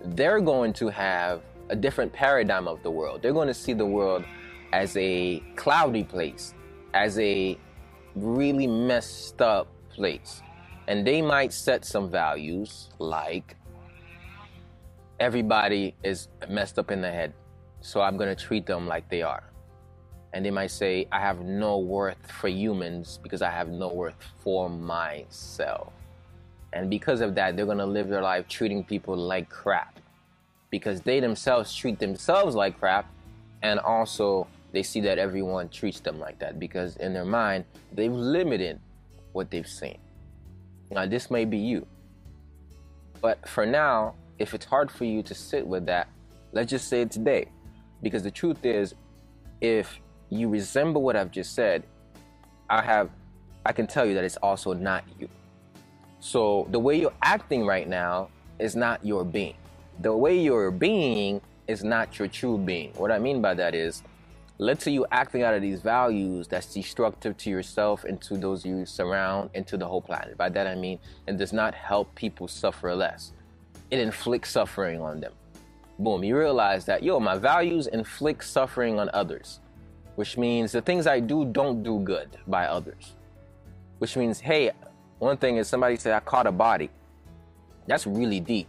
they're 0.03 0.41
going 0.41 0.73
to 0.73 0.89
have 0.89 1.41
a 1.69 1.75
different 1.75 2.13
paradigm 2.13 2.67
of 2.67 2.81
the 2.83 2.91
world. 2.91 3.21
They're 3.21 3.33
going 3.33 3.47
to 3.47 3.53
see 3.53 3.73
the 3.73 3.85
world 3.85 4.23
as 4.73 4.95
a 4.97 5.41
cloudy 5.55 6.03
place, 6.03 6.53
as 6.93 7.17
a 7.19 7.57
really 8.15 8.67
messed 8.67 9.41
up 9.41 9.67
place. 9.89 10.41
And 10.87 11.05
they 11.05 11.21
might 11.21 11.51
set 11.51 11.83
some 11.83 12.09
values 12.09 12.89
like 12.99 13.55
everybody 15.19 15.95
is 16.03 16.29
messed 16.49 16.79
up 16.79 16.91
in 16.91 17.01
the 17.01 17.11
head, 17.11 17.33
so 17.81 18.01
I'm 18.01 18.17
going 18.17 18.33
to 18.33 18.41
treat 18.41 18.65
them 18.65 18.87
like 18.87 19.09
they 19.09 19.21
are. 19.21 19.43
And 20.33 20.45
they 20.45 20.51
might 20.51 20.71
say, 20.71 21.07
I 21.11 21.19
have 21.19 21.41
no 21.41 21.79
worth 21.79 22.31
for 22.31 22.47
humans 22.47 23.19
because 23.21 23.41
I 23.41 23.49
have 23.49 23.69
no 23.69 23.89
worth 23.93 24.15
for 24.43 24.69
myself. 24.69 25.91
And 26.73 26.89
because 26.89 27.21
of 27.21 27.35
that, 27.35 27.55
they're 27.55 27.65
going 27.65 27.77
to 27.77 27.85
live 27.85 28.09
their 28.09 28.21
life 28.21 28.47
treating 28.47 28.83
people 28.83 29.15
like 29.15 29.49
crap 29.49 29.99
because 30.69 31.01
they 31.01 31.19
themselves 31.19 31.73
treat 31.73 31.99
themselves 31.99 32.55
like 32.55 32.79
crap. 32.79 33.09
And 33.63 33.79
also, 33.79 34.47
they 34.71 34.83
see 34.83 35.01
that 35.01 35.17
everyone 35.17 35.69
treats 35.69 35.99
them 35.99 36.19
like 36.19 36.39
that 36.39 36.59
because 36.59 36.97
in 36.97 37.13
their 37.13 37.25
mind, 37.25 37.65
they've 37.93 38.11
limited 38.11 38.79
what 39.31 39.49
they've 39.49 39.67
seen. 39.67 39.97
Now, 40.91 41.05
this 41.05 41.31
may 41.31 41.45
be 41.45 41.57
you. 41.57 41.85
But 43.21 43.47
for 43.47 43.65
now, 43.65 44.15
if 44.39 44.53
it's 44.53 44.65
hard 44.65 44.91
for 44.91 45.05
you 45.05 45.23
to 45.23 45.33
sit 45.33 45.65
with 45.65 45.85
that, 45.87 46.07
let's 46.51 46.69
just 46.69 46.87
say 46.87 47.01
it 47.01 47.11
today. 47.11 47.47
Because 48.03 48.23
the 48.23 48.31
truth 48.31 48.63
is, 48.63 48.93
if 49.61 49.99
you 50.29 50.49
resemble 50.49 51.01
what 51.01 51.15
I've 51.15 51.31
just 51.31 51.55
said, 51.55 51.83
I 52.69 52.81
have 52.81 53.09
I 53.65 53.73
can 53.73 53.85
tell 53.85 54.05
you 54.05 54.13
that 54.13 54.23
it's 54.23 54.37
also 54.37 54.71
not 54.71 55.03
you. 55.19 55.27
So 56.19 56.67
the 56.71 56.79
way 56.79 56.99
you're 56.99 57.13
acting 57.21 57.65
right 57.65 57.87
now 57.87 58.29
is 58.59 58.75
not 58.75 59.05
your 59.05 59.23
being. 59.23 59.55
The 59.99 60.15
way 60.15 60.39
you're 60.39 60.71
being 60.71 61.41
is 61.67 61.83
not 61.83 62.17
your 62.17 62.27
true 62.27 62.57
being. 62.57 62.91
What 62.95 63.11
I 63.11 63.19
mean 63.19 63.41
by 63.41 63.53
that 63.55 63.75
is, 63.75 64.03
let's 64.57 64.83
say 64.83 64.91
you 64.91 65.05
acting 65.11 65.43
out 65.43 65.53
of 65.53 65.61
these 65.61 65.81
values 65.81 66.47
that's 66.47 66.73
destructive 66.73 67.37
to 67.37 67.49
yourself 67.49 68.03
and 68.03 68.19
to 68.21 68.37
those 68.37 68.65
you 68.65 68.85
surround 68.85 69.51
and 69.53 69.67
to 69.67 69.77
the 69.77 69.85
whole 69.85 70.01
planet. 70.01 70.37
By 70.37 70.49
that 70.49 70.65
I 70.65 70.75
mean 70.75 70.99
it 71.27 71.37
does 71.37 71.53
not 71.53 71.75
help 71.75 72.13
people 72.15 72.47
suffer 72.47 72.95
less. 72.95 73.33
It 73.91 73.99
inflicts 73.99 74.51
suffering 74.51 75.01
on 75.01 75.19
them. 75.19 75.33
Boom, 75.99 76.23
you 76.23 76.37
realize 76.37 76.85
that, 76.85 77.03
yo, 77.03 77.19
my 77.19 77.37
values 77.37 77.87
inflict 77.87 78.43
suffering 78.43 78.99
on 78.99 79.09
others, 79.13 79.59
which 80.15 80.37
means 80.37 80.71
the 80.71 80.81
things 80.81 81.07
I 81.07 81.19
do 81.19 81.45
don't 81.45 81.83
do 81.83 81.99
good 81.99 82.29
by 82.47 82.65
others. 82.65 83.13
Which 83.97 84.15
means, 84.15 84.39
hey, 84.39 84.71
one 85.19 85.37
thing 85.37 85.57
is 85.57 85.67
somebody 85.67 85.97
said, 85.97 86.13
I 86.13 86.19
caught 86.19 86.47
a 86.47 86.51
body. 86.51 86.89
That's 87.87 88.05
really 88.05 88.39
deep. 88.39 88.67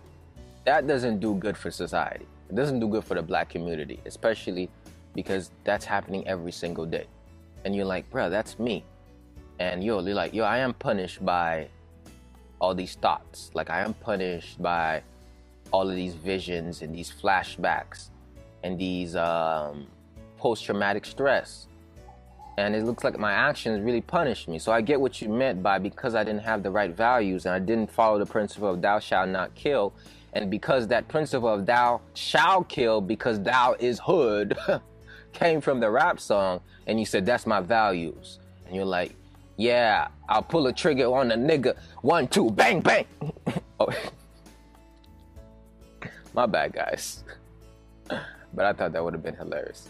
That 0.65 0.87
doesn't 0.87 1.21
do 1.21 1.35
good 1.35 1.57
for 1.57 1.71
society. 1.71 2.27
It 2.49 2.55
doesn't 2.55 2.81
do 2.81 2.89
good 2.89 3.05
for 3.05 3.15
the 3.15 3.23
black 3.23 3.49
community, 3.51 4.01
especially 4.07 4.71
because 5.15 5.51
that's 5.65 5.85
happening 5.85 6.27
every 6.27 6.53
single 6.53 6.87
day. 6.87 7.07
And 7.65 7.75
you're 7.75 7.85
like, 7.85 8.09
bro, 8.11 8.31
that's 8.31 8.59
me. 8.59 8.85
And 9.59 9.83
yo, 9.83 10.01
you're 10.01 10.15
like, 10.15 10.33
yo, 10.33 10.45
I 10.45 10.59
am 10.59 10.73
punished 10.75 11.25
by 11.25 11.69
all 12.61 12.75
these 12.75 12.95
thoughts. 12.95 13.51
Like, 13.55 13.71
I 13.71 13.81
am 13.81 13.95
punished 13.95 14.63
by 14.63 15.03
all 15.73 15.89
of 15.89 15.97
these 15.97 16.15
visions 16.15 16.83
and 16.83 16.95
these 16.95 17.13
flashbacks 17.13 18.09
and 18.63 18.79
these 18.79 19.17
um, 19.17 19.87
post 20.39 20.65
traumatic 20.65 21.05
stress 21.05 21.68
and 22.59 22.75
it 22.75 22.83
looks 22.83 23.05
like 23.05 23.17
my 23.21 23.33
actions 23.33 23.81
really 23.81 24.01
punished 24.01 24.49
me. 24.49 24.59
So 24.59 24.73
I 24.73 24.81
get 24.81 25.01
what 25.01 25.23
you 25.23 25.29
meant 25.29 25.63
by 25.63 25.79
because 25.79 26.17
I 26.17 26.25
didn't 26.25 26.43
have 26.43 26.65
the 26.65 26.73
right 26.73 26.91
values 26.91 27.47
and 27.47 27.55
I 27.55 27.61
didn't 27.61 27.89
follow 27.89 28.19
the 28.19 28.27
principle 28.27 28.69
of 28.69 28.83
thou 28.83 28.99
shalt 28.99 29.29
not 29.29 29.55
kill. 29.55 29.93
And 30.33 30.51
because 30.51 30.89
that 30.89 31.07
principle 31.07 31.49
of 31.49 31.67
thou 31.67 32.01
shall 32.15 32.65
kill 32.65 33.01
because 33.01 33.41
thou 33.41 33.77
is 33.79 34.01
hood 34.01 34.59
came 35.33 35.61
from 35.61 35.79
the 35.79 35.89
rap 35.89 36.19
song, 36.19 36.61
and 36.89 36.99
you 36.99 37.07
said 37.07 37.25
that's 37.25 37.47
my 37.47 37.61
values. 37.61 38.41
And 38.67 38.75
you're 38.75 38.85
like, 38.85 39.15
yeah, 39.57 40.09
I'll 40.29 40.43
pull 40.43 40.67
a 40.67 40.73
trigger 40.73 41.15
on 41.15 41.31
a 41.31 41.37
nigga. 41.37 41.77
One, 42.03 42.27
two, 42.27 42.51
bang, 42.51 42.81
bang. 42.81 43.07
oh. 43.81 43.89
my 46.35 46.47
bad, 46.47 46.73
guys. 46.73 47.23
but 48.09 48.65
I 48.67 48.73
thought 48.73 48.93
that 48.93 49.05
would 49.05 49.15
have 49.15 49.23
been 49.23 49.37
hilarious. 49.37 49.89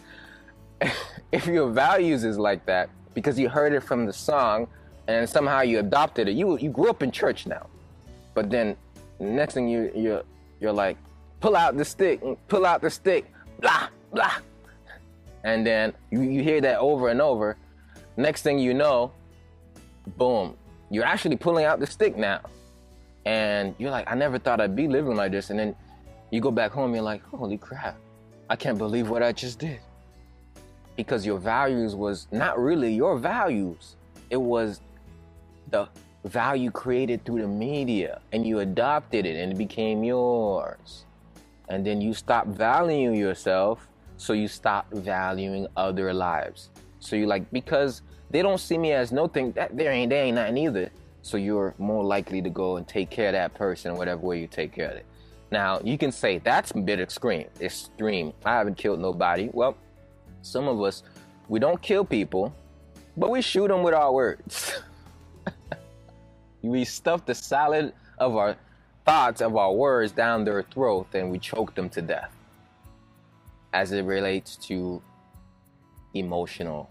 If 1.32 1.46
your 1.46 1.68
values 1.68 2.24
is 2.24 2.38
like 2.38 2.64
that 2.66 2.88
because 3.14 3.38
you 3.38 3.48
heard 3.48 3.72
it 3.72 3.80
from 3.80 4.06
the 4.06 4.12
song 4.12 4.66
and 5.06 5.28
somehow 5.28 5.60
you 5.60 5.78
adopted 5.78 6.28
it, 6.28 6.32
you 6.32 6.58
you 6.58 6.70
grew 6.70 6.88
up 6.88 7.02
in 7.02 7.10
church 7.10 7.46
now, 7.46 7.66
but 8.34 8.50
then 8.50 8.76
next 9.18 9.54
thing 9.54 9.68
you 9.68 9.90
you 9.94 10.22
you're 10.60 10.72
like, 10.72 10.96
pull 11.40 11.56
out 11.56 11.76
the 11.76 11.84
stick, 11.84 12.20
pull 12.48 12.64
out 12.66 12.80
the 12.80 12.90
stick, 12.90 13.32
blah 13.60 13.88
blah, 14.12 14.36
and 15.44 15.66
then 15.66 15.92
you, 16.10 16.20
you 16.22 16.42
hear 16.42 16.60
that 16.60 16.78
over 16.78 17.08
and 17.08 17.20
over. 17.20 17.56
Next 18.16 18.42
thing 18.42 18.58
you 18.58 18.74
know, 18.74 19.12
boom, 20.16 20.56
you're 20.90 21.04
actually 21.04 21.36
pulling 21.36 21.64
out 21.64 21.80
the 21.80 21.86
stick 21.86 22.16
now, 22.16 22.40
and 23.24 23.74
you're 23.78 23.90
like, 23.90 24.10
I 24.10 24.14
never 24.14 24.38
thought 24.38 24.60
I'd 24.60 24.76
be 24.76 24.88
living 24.88 25.14
like 25.14 25.32
this, 25.32 25.50
and 25.50 25.58
then 25.58 25.76
you 26.30 26.40
go 26.40 26.50
back 26.50 26.72
home, 26.72 26.94
you're 26.94 27.02
like, 27.02 27.22
holy 27.24 27.56
crap, 27.56 27.96
I 28.50 28.56
can't 28.56 28.76
believe 28.76 29.08
what 29.08 29.22
I 29.22 29.32
just 29.32 29.58
did 29.58 29.80
because 30.98 31.24
your 31.24 31.38
values 31.38 31.94
was 31.94 32.26
not 32.32 32.58
really 32.58 32.92
your 32.92 33.16
values. 33.16 33.94
It 34.30 34.37
was 34.37 34.80
the 35.70 35.88
value 36.24 36.72
created 36.72 37.24
through 37.24 37.40
the 37.42 37.46
media 37.46 38.20
and 38.32 38.44
you 38.44 38.58
adopted 38.58 39.24
it 39.24 39.37
and 39.37 39.52
it 39.52 39.56
became 39.56 40.02
yours. 40.02 41.04
And 41.68 41.87
then 41.87 42.00
you 42.00 42.12
stopped 42.14 42.48
valuing 42.48 43.14
yourself, 43.14 43.87
so 44.16 44.32
you 44.32 44.48
stopped 44.48 44.92
valuing 44.92 45.68
other 45.76 46.12
lives. 46.12 46.70
So 46.98 47.14
you 47.14 47.26
like 47.26 47.48
because 47.52 48.02
they 48.30 48.42
don't 48.42 48.58
see 48.58 48.76
me 48.76 48.90
as 48.90 49.12
nothing 49.12 49.52
that 49.52 49.76
there 49.76 49.92
ain't 49.92 50.11
there 50.11 50.24
ain't 50.24 50.34
nothing 50.34 50.58
either. 50.58 50.90
So 51.22 51.37
you're 51.37 51.74
more 51.78 52.02
likely 52.02 52.42
to 52.42 52.50
go 52.50 52.76
and 52.76 52.88
take 52.88 53.08
care 53.08 53.28
of 53.28 53.34
that 53.34 53.54
person 53.54 53.94
whatever 53.94 54.26
way 54.26 54.40
you 54.40 54.48
take 54.48 54.72
care 54.72 54.90
of 54.90 54.96
it. 54.96 55.06
Now 55.52 55.80
you 55.84 55.96
can 55.96 56.11
say 56.11 56.38
that's 56.38 56.72
a 56.72 56.78
bit 56.78 56.98
extreme. 56.98 57.46
Extreme. 57.61 58.32
I 58.44 58.54
haven't 58.54 58.76
killed 58.76 58.98
nobody. 58.98 59.48
Well, 59.52 59.76
some 60.48 60.66
of 60.68 60.80
us, 60.82 61.02
we 61.48 61.58
don't 61.58 61.80
kill 61.80 62.04
people, 62.04 62.54
but 63.16 63.30
we 63.30 63.42
shoot 63.42 63.68
them 63.68 63.82
with 63.82 63.94
our 63.94 64.12
words. 64.12 64.80
we 66.62 66.84
stuff 66.84 67.24
the 67.26 67.34
salad 67.34 67.92
of 68.18 68.37
our 68.37 68.56
thoughts 69.04 69.40
of 69.40 69.56
our 69.56 69.72
words 69.72 70.12
down 70.12 70.44
their 70.44 70.62
throat 70.62 71.06
and 71.14 71.30
we 71.30 71.38
choke 71.38 71.74
them 71.74 71.88
to 71.88 72.02
death 72.02 72.30
as 73.72 73.92
it 73.92 74.02
relates 74.02 74.56
to 74.56 75.02
emotional 76.14 76.90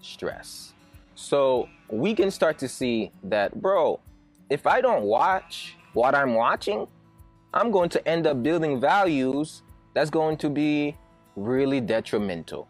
stress. 0.00 0.72
So 1.14 1.68
we 1.88 2.14
can 2.14 2.30
start 2.30 2.58
to 2.58 2.68
see 2.68 3.12
that, 3.24 3.60
bro, 3.60 4.00
if 4.48 4.66
I 4.66 4.80
don't 4.80 5.02
watch 5.02 5.76
what 5.92 6.14
I'm 6.14 6.34
watching, 6.34 6.86
I'm 7.52 7.70
going 7.70 7.88
to 7.90 8.08
end 8.08 8.26
up 8.26 8.42
building 8.42 8.80
values 8.80 9.62
that's 9.94 10.10
going 10.10 10.36
to 10.38 10.48
be 10.48 10.96
really 11.44 11.80
detrimental. 11.80 12.68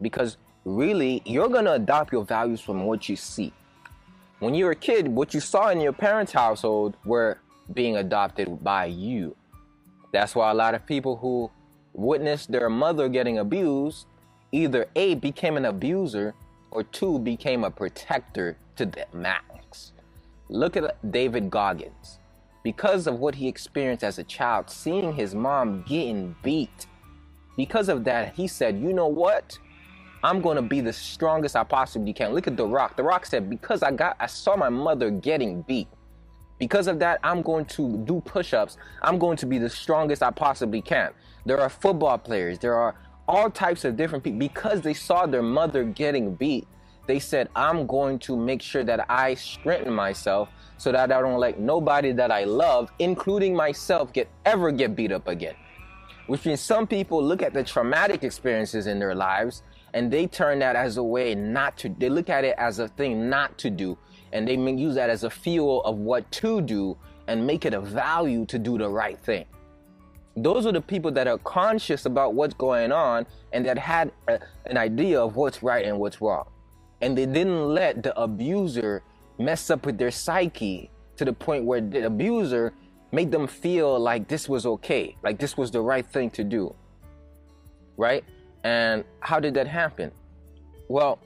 Because 0.00 0.36
really, 0.64 1.22
you're 1.24 1.48
going 1.48 1.64
to 1.64 1.74
adopt 1.74 2.12
your 2.12 2.24
values 2.24 2.60
from 2.60 2.84
what 2.84 3.08
you 3.08 3.16
see. 3.16 3.52
When 4.38 4.54
you 4.54 4.64
were 4.64 4.72
a 4.72 4.76
kid, 4.76 5.08
what 5.08 5.34
you 5.34 5.40
saw 5.40 5.68
in 5.68 5.80
your 5.80 5.92
parents' 5.92 6.32
household 6.32 6.96
were 7.04 7.38
being 7.72 7.96
adopted 7.96 8.62
by 8.62 8.86
you. 8.86 9.36
That's 10.12 10.34
why 10.34 10.50
a 10.50 10.54
lot 10.54 10.74
of 10.74 10.84
people 10.84 11.16
who 11.16 11.50
witnessed 11.92 12.50
their 12.50 12.68
mother 12.68 13.08
getting 13.08 13.38
abused 13.38 14.06
either 14.52 14.86
A, 14.96 15.14
became 15.14 15.56
an 15.56 15.64
abuser, 15.64 16.34
or 16.70 16.84
two, 16.84 17.18
became 17.18 17.64
a 17.64 17.70
protector 17.70 18.56
to 18.76 18.86
the 18.86 19.06
max. 19.12 19.92
Look 20.48 20.76
at 20.76 21.10
David 21.10 21.50
Goggins. 21.50 22.18
Because 22.62 23.06
of 23.06 23.18
what 23.18 23.34
he 23.34 23.48
experienced 23.48 24.04
as 24.04 24.18
a 24.18 24.24
child, 24.24 24.70
seeing 24.70 25.14
his 25.14 25.34
mom 25.34 25.82
getting 25.88 26.36
beat, 26.42 26.86
because 27.56 27.88
of 27.88 28.04
that, 28.04 28.34
he 28.34 28.46
said, 28.46 28.78
You 28.78 28.92
know 28.92 29.08
what? 29.08 29.58
I'm 30.24 30.40
going 30.40 30.56
to 30.56 30.62
be 30.62 30.80
the 30.80 30.92
strongest 30.92 31.56
I 31.56 31.64
possibly 31.64 32.12
can. 32.12 32.32
Look 32.32 32.46
at 32.46 32.56
The 32.56 32.66
Rock. 32.66 32.96
The 32.96 33.02
Rock 33.02 33.26
said, 33.26 33.50
Because 33.50 33.82
I 33.82 33.90
got, 33.90 34.16
I 34.20 34.26
saw 34.26 34.56
my 34.56 34.68
mother 34.68 35.10
getting 35.10 35.62
beat. 35.62 35.88
Because 36.58 36.86
of 36.86 37.00
that, 37.00 37.18
I'm 37.24 37.42
going 37.42 37.64
to 37.66 37.96
do 38.04 38.20
push 38.20 38.54
ups. 38.54 38.76
I'm 39.02 39.18
going 39.18 39.36
to 39.38 39.46
be 39.46 39.58
the 39.58 39.68
strongest 39.68 40.22
I 40.22 40.30
possibly 40.30 40.80
can. 40.80 41.10
There 41.44 41.60
are 41.60 41.68
football 41.68 42.18
players, 42.18 42.58
there 42.58 42.74
are 42.74 42.94
all 43.26 43.50
types 43.50 43.84
of 43.84 43.96
different 43.96 44.22
people. 44.22 44.38
Because 44.38 44.80
they 44.80 44.94
saw 44.94 45.26
their 45.26 45.42
mother 45.42 45.84
getting 45.84 46.34
beat, 46.34 46.68
they 47.06 47.18
said, 47.18 47.48
I'm 47.56 47.86
going 47.86 48.20
to 48.20 48.36
make 48.36 48.62
sure 48.62 48.84
that 48.84 49.06
I 49.10 49.34
strengthen 49.34 49.92
myself 49.92 50.48
so 50.78 50.92
that 50.92 51.10
I 51.10 51.20
don't 51.20 51.38
let 51.38 51.58
nobody 51.58 52.12
that 52.12 52.30
I 52.30 52.44
love, 52.44 52.92
including 52.98 53.56
myself, 53.56 54.12
get 54.12 54.28
ever 54.44 54.70
get 54.70 54.94
beat 54.94 55.10
up 55.10 55.26
again. 55.26 55.54
Which 56.26 56.44
means 56.44 56.60
some 56.60 56.86
people 56.86 57.22
look 57.22 57.42
at 57.42 57.52
the 57.52 57.64
traumatic 57.64 58.22
experiences 58.22 58.86
in 58.86 58.98
their 58.98 59.14
lives 59.14 59.62
and 59.94 60.10
they 60.10 60.26
turn 60.26 60.60
that 60.60 60.76
as 60.76 60.96
a 60.96 61.02
way 61.02 61.34
not 61.34 61.76
to, 61.78 61.88
they 61.88 62.08
look 62.08 62.30
at 62.30 62.44
it 62.44 62.54
as 62.58 62.78
a 62.78 62.88
thing 62.88 63.28
not 63.28 63.58
to 63.58 63.70
do 63.70 63.98
and 64.32 64.48
they 64.48 64.56
use 64.56 64.94
that 64.94 65.10
as 65.10 65.24
a 65.24 65.30
fuel 65.30 65.82
of 65.84 65.98
what 65.98 66.30
to 66.32 66.60
do 66.60 66.96
and 67.28 67.46
make 67.46 67.64
it 67.64 67.74
a 67.74 67.80
value 67.80 68.44
to 68.46 68.58
do 68.58 68.78
the 68.78 68.88
right 68.88 69.18
thing. 69.18 69.44
Those 70.36 70.64
are 70.64 70.72
the 70.72 70.80
people 70.80 71.10
that 71.12 71.28
are 71.28 71.38
conscious 71.38 72.06
about 72.06 72.34
what's 72.34 72.54
going 72.54 72.90
on 72.90 73.26
and 73.52 73.66
that 73.66 73.78
had 73.78 74.12
a, 74.28 74.40
an 74.64 74.78
idea 74.78 75.20
of 75.20 75.36
what's 75.36 75.62
right 75.62 75.84
and 75.84 75.98
what's 75.98 76.20
wrong. 76.22 76.48
And 77.02 77.18
they 77.18 77.26
didn't 77.26 77.68
let 77.68 78.02
the 78.02 78.18
abuser 78.18 79.02
mess 79.38 79.68
up 79.70 79.84
with 79.84 79.98
their 79.98 80.10
psyche 80.10 80.90
to 81.16 81.24
the 81.24 81.32
point 81.32 81.64
where 81.64 81.80
the 81.80 82.06
abuser 82.06 82.72
made 83.12 83.30
them 83.30 83.46
feel 83.46 83.98
like 83.98 84.26
this 84.26 84.48
was 84.48 84.66
okay, 84.66 85.16
like 85.22 85.38
this 85.38 85.56
was 85.56 85.70
the 85.70 85.80
right 85.80 86.06
thing 86.06 86.30
to 86.30 86.42
do. 86.42 86.74
Right? 87.96 88.24
And 88.64 89.04
how 89.20 89.38
did 89.38 89.54
that 89.54 89.66
happen? 89.66 90.10
Well, 90.88 91.18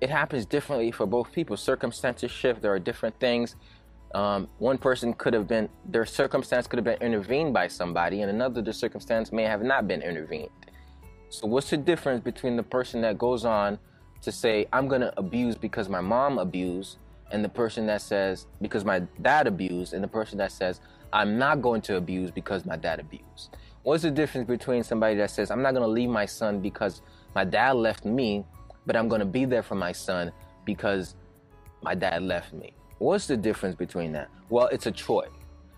it 0.00 0.10
happens 0.10 0.46
differently 0.46 0.90
for 0.90 1.06
both 1.06 1.30
people. 1.32 1.56
Circumstances 1.56 2.30
shift. 2.30 2.62
There 2.62 2.72
are 2.72 2.78
different 2.78 3.18
things. 3.20 3.56
Um, 4.14 4.48
one 4.58 4.78
person 4.78 5.12
could 5.12 5.34
have 5.34 5.46
been, 5.46 5.68
their 5.84 6.06
circumstance 6.06 6.66
could 6.66 6.78
have 6.78 6.84
been 6.84 7.02
intervened 7.02 7.52
by 7.52 7.68
somebody, 7.68 8.22
and 8.22 8.30
another, 8.30 8.62
the 8.62 8.72
circumstance 8.72 9.32
may 9.32 9.42
have 9.42 9.62
not 9.62 9.86
been 9.86 10.00
intervened. 10.00 10.48
So, 11.28 11.46
what's 11.46 11.68
the 11.68 11.76
difference 11.76 12.24
between 12.24 12.56
the 12.56 12.62
person 12.62 13.02
that 13.02 13.18
goes 13.18 13.44
on 13.44 13.78
to 14.22 14.32
say, 14.32 14.66
I'm 14.72 14.88
going 14.88 15.02
to 15.02 15.12
abuse 15.18 15.56
because 15.56 15.90
my 15.90 16.00
mom 16.00 16.38
abused, 16.38 16.96
and 17.30 17.44
the 17.44 17.48
person 17.48 17.86
that 17.86 18.02
says, 18.02 18.46
because 18.60 18.84
my 18.84 19.00
dad 19.20 19.46
abused, 19.46 19.92
and 19.92 20.02
the 20.02 20.08
person 20.08 20.38
that 20.38 20.52
says, 20.52 20.80
I'm 21.12 21.38
not 21.38 21.62
going 21.62 21.82
to 21.82 21.96
abuse 21.96 22.30
because 22.30 22.64
my 22.64 22.76
dad 22.76 23.00
abused? 23.00 23.56
What's 23.82 24.02
the 24.02 24.10
difference 24.10 24.46
between 24.46 24.82
somebody 24.82 25.16
that 25.16 25.30
says, 25.30 25.50
I'm 25.50 25.62
not 25.62 25.72
going 25.72 25.82
to 25.82 25.88
leave 25.88 26.10
my 26.10 26.26
son 26.26 26.60
because 26.60 27.02
my 27.34 27.44
dad 27.44 27.76
left 27.76 28.04
me, 28.04 28.44
but 28.86 28.96
I'm 28.96 29.08
going 29.08 29.20
to 29.20 29.26
be 29.26 29.44
there 29.44 29.62
for 29.62 29.74
my 29.74 29.92
son 29.92 30.32
because 30.64 31.14
my 31.82 31.94
dad 31.94 32.22
left 32.22 32.52
me. 32.52 32.72
What's 32.98 33.26
the 33.26 33.36
difference 33.36 33.76
between 33.76 34.12
that? 34.12 34.28
Well, 34.50 34.66
it's 34.68 34.86
a 34.86 34.92
choice. 34.92 35.30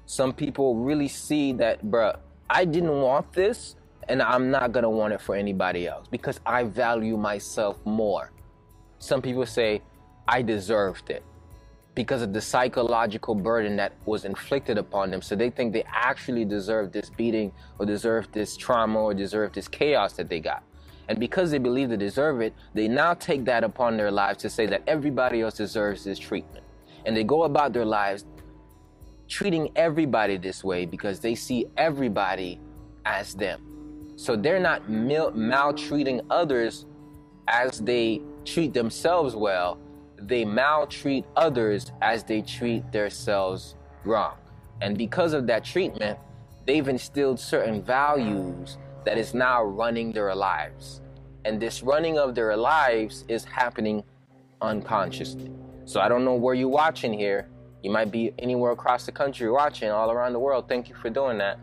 Some 0.06 0.32
people 0.32 0.76
really 0.76 1.08
see 1.08 1.52
that, 1.54 1.84
bruh, 1.84 2.18
I 2.48 2.64
didn't 2.64 3.00
want 3.00 3.32
this 3.32 3.76
and 4.08 4.22
I'm 4.22 4.50
not 4.50 4.72
going 4.72 4.82
to 4.82 4.88
want 4.88 5.12
it 5.12 5.20
for 5.20 5.36
anybody 5.36 5.86
else 5.86 6.08
because 6.10 6.40
I 6.44 6.64
value 6.64 7.16
myself 7.16 7.78
more. 7.84 8.32
Some 8.98 9.22
people 9.22 9.46
say, 9.46 9.82
I 10.26 10.42
deserved 10.42 11.10
it 11.10 11.22
because 11.94 12.22
of 12.22 12.32
the 12.32 12.40
psychological 12.40 13.34
burden 13.34 13.76
that 13.76 13.92
was 14.06 14.24
inflicted 14.24 14.78
upon 14.78 15.10
them. 15.10 15.20
So 15.22 15.34
they 15.34 15.50
think 15.50 15.72
they 15.72 15.84
actually 15.92 16.44
deserve 16.44 16.92
this 16.92 17.10
beating 17.10 17.52
or 17.78 17.86
deserve 17.86 18.30
this 18.32 18.56
trauma 18.56 19.00
or 19.00 19.14
deserve 19.14 19.52
this 19.52 19.68
chaos 19.68 20.12
that 20.14 20.28
they 20.28 20.40
got. 20.40 20.62
And 21.08 21.18
because 21.18 21.50
they 21.50 21.58
believe 21.58 21.88
they 21.88 21.96
deserve 21.96 22.40
it, 22.40 22.54
they 22.72 22.86
now 22.86 23.14
take 23.14 23.44
that 23.46 23.64
upon 23.64 23.96
their 23.96 24.12
lives 24.12 24.38
to 24.42 24.50
say 24.50 24.66
that 24.66 24.82
everybody 24.86 25.40
else 25.40 25.54
deserves 25.54 26.04
this 26.04 26.18
treatment. 26.18 26.64
And 27.04 27.16
they 27.16 27.24
go 27.24 27.42
about 27.42 27.72
their 27.72 27.84
lives 27.84 28.24
treating 29.26 29.70
everybody 29.74 30.36
this 30.36 30.62
way 30.62 30.86
because 30.86 31.18
they 31.18 31.34
see 31.34 31.66
everybody 31.76 32.60
as 33.04 33.34
them. 33.34 34.14
So 34.16 34.36
they're 34.36 34.60
not 34.60 34.88
mil- 34.88 35.32
maltreating 35.32 36.20
others 36.30 36.86
as 37.48 37.80
they 37.80 38.20
treat 38.44 38.72
themselves 38.72 39.34
well, 39.34 39.78
they 40.26 40.44
maltreat 40.44 41.24
others 41.36 41.92
as 42.02 42.24
they 42.24 42.42
treat 42.42 42.90
themselves 42.92 43.74
wrong. 44.04 44.36
And 44.80 44.96
because 44.96 45.32
of 45.32 45.46
that 45.46 45.64
treatment, 45.64 46.18
they've 46.66 46.86
instilled 46.88 47.38
certain 47.40 47.82
values 47.82 48.78
that 49.04 49.18
is 49.18 49.34
now 49.34 49.62
running 49.62 50.12
their 50.12 50.34
lives. 50.34 51.00
And 51.44 51.60
this 51.60 51.82
running 51.82 52.18
of 52.18 52.34
their 52.34 52.56
lives 52.56 53.24
is 53.28 53.44
happening 53.44 54.02
unconsciously. 54.60 55.50
So 55.84 56.00
I 56.00 56.08
don't 56.08 56.24
know 56.24 56.34
where 56.34 56.54
you're 56.54 56.68
watching 56.68 57.12
here. 57.12 57.48
You 57.82 57.90
might 57.90 58.10
be 58.10 58.32
anywhere 58.38 58.72
across 58.72 59.06
the 59.06 59.12
country 59.12 59.50
watching, 59.50 59.90
all 59.90 60.10
around 60.10 60.34
the 60.34 60.38
world. 60.38 60.68
Thank 60.68 60.88
you 60.88 60.94
for 60.94 61.08
doing 61.08 61.38
that. 61.38 61.58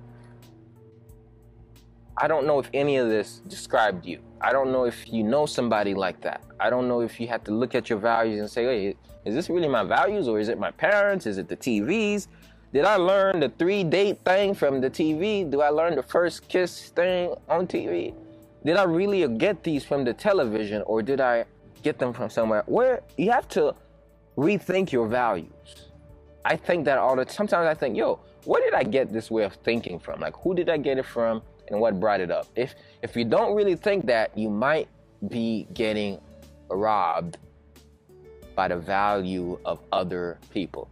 I 2.20 2.28
don't 2.28 2.48
know 2.48 2.58
if 2.58 2.68
any 2.74 2.98
of 2.98 3.10
this 3.10 3.42
described 3.48 4.04
you. 4.04 4.20
I 4.42 4.52
don't 4.52 4.72
know 4.72 4.86
if 4.86 5.12
you 5.12 5.24
know 5.24 5.46
somebody 5.46 5.94
like 5.94 6.20
that. 6.22 6.42
I 6.60 6.72
don't 6.72 6.88
know 6.88 7.02
if 7.02 7.20
you 7.20 7.28
have 7.28 7.44
to 7.44 7.52
look 7.52 7.76
at 7.76 7.92
your 7.92 8.00
values 8.00 8.40
and 8.40 8.50
say, 8.50 8.64
hey, 8.64 8.96
is 9.24 9.36
this 9.36 9.52
really 9.52 9.68
my 9.68 9.84
values 9.84 10.28
or 10.28 10.40
is 10.40 10.50
it 10.50 10.58
my 10.58 10.72
parents? 10.72 11.28
Is 11.28 11.38
it 11.38 11.48
the 11.48 11.56
TVs? 11.56 12.28
Did 12.74 12.86
I 12.86 12.96
learn 12.96 13.40
the 13.40 13.50
three 13.50 13.84
date 13.84 14.18
thing 14.26 14.56
from 14.56 14.82
the 14.82 14.90
TV? 14.90 15.50
Do 15.50 15.62
I 15.62 15.70
learn 15.70 15.96
the 15.96 16.02
first 16.02 16.48
kiss 16.50 16.90
thing 16.90 17.36
on 17.48 17.68
TV? 17.68 18.16
Did 18.66 18.78
I 18.78 18.84
really 18.84 19.28
get 19.38 19.64
these 19.64 19.86
from 19.86 20.04
the 20.04 20.14
television 20.14 20.82
or 20.88 21.04
did 21.04 21.22
I 21.22 21.46
get 21.84 22.00
them 22.00 22.14
from 22.14 22.32
somewhere? 22.32 22.64
Where 22.66 23.04
you 23.18 23.30
have 23.30 23.48
to 23.50 23.76
rethink 24.36 24.92
your 24.92 25.08
values. 25.08 25.92
I 26.46 26.56
think 26.56 26.86
that 26.86 26.98
all 26.98 27.16
the 27.16 27.28
sometimes 27.30 27.68
I 27.68 27.76
think, 27.76 27.96
yo, 27.96 28.20
where 28.46 28.62
did 28.62 28.74
I 28.74 28.84
get 28.84 29.14
this 29.14 29.30
way 29.30 29.44
of 29.44 29.54
thinking 29.64 30.00
from? 30.00 30.20
Like 30.20 30.36
who 30.38 30.56
did 30.56 30.68
I 30.68 30.78
get 30.78 30.98
it 30.98 31.06
from 31.06 31.44
and 31.70 31.80
what 31.80 32.00
brought 32.00 32.22
it 32.22 32.32
up? 32.32 32.48
If 32.56 32.76
if 33.02 33.16
you 33.16 33.26
don't 33.26 33.56
really 33.56 33.76
think 33.76 34.06
that, 34.08 34.38
you 34.38 34.50
might 34.50 34.88
be 35.28 35.68
getting 35.74 36.20
robbed 36.70 37.38
by 38.56 38.68
the 38.68 38.78
value 38.78 39.60
of 39.66 39.80
other 39.92 40.40
people. 40.50 40.90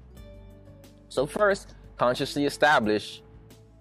So, 1.10 1.26
first, 1.26 1.74
consciously 1.98 2.46
establish, 2.46 3.22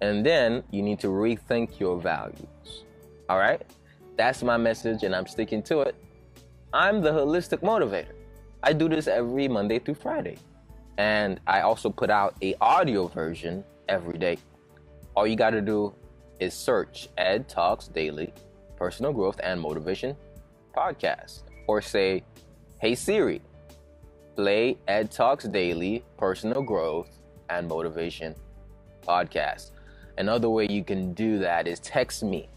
and 0.00 0.24
then 0.24 0.62
you 0.70 0.82
need 0.82 1.00
to 1.00 1.08
rethink 1.08 1.78
your 1.78 2.00
values. 2.00 2.84
All 3.28 3.38
right? 3.38 3.62
That's 4.16 4.42
my 4.42 4.56
message, 4.56 5.02
and 5.02 5.14
I'm 5.14 5.26
sticking 5.26 5.62
to 5.64 5.80
it. 5.80 5.96
I'm 6.72 7.00
the 7.00 7.10
holistic 7.10 7.60
motivator. 7.60 8.14
I 8.62 8.72
do 8.72 8.88
this 8.88 9.06
every 9.06 9.48
Monday 9.48 9.78
through 9.78 9.94
Friday. 9.94 10.38
And 10.96 11.40
I 11.46 11.60
also 11.60 11.90
put 11.90 12.10
out 12.10 12.34
a 12.42 12.54
audio 12.60 13.08
version 13.08 13.64
every 13.88 14.18
day. 14.18 14.38
All 15.16 15.26
you 15.26 15.36
got 15.36 15.50
to 15.50 15.60
do 15.60 15.94
is 16.44 16.54
search 16.54 17.08
Ed 17.16 17.48
Talks 17.48 17.88
Daily 17.88 18.32
Personal 18.76 19.12
Growth 19.12 19.40
and 19.42 19.60
Motivation 19.60 20.14
Podcast 20.76 21.42
or 21.66 21.80
say, 21.80 22.22
"Hey 22.78 22.94
Siri, 22.94 23.40
play 24.36 24.76
Ed 24.86 25.10
Talks 25.10 25.46
Daily 25.46 26.04
Personal 26.18 26.62
Growth 26.62 27.08
and 27.48 27.66
Motivation 27.66 28.34
Podcast. 29.06 29.70
Another 30.18 30.50
way 30.50 30.66
you 30.68 30.84
can 30.84 31.14
do 31.14 31.38
that 31.38 31.66
is 31.66 31.80
text 31.80 32.22
me 32.22 32.50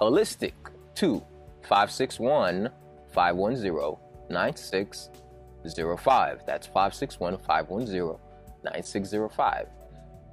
holistic 0.00 0.54
to 0.96 1.22
561 1.62 2.68
510 3.14 3.96
9605. 4.30 6.42
That's 6.46 6.66
561 6.66 7.38
510 7.38 8.16
9605. 8.64 9.68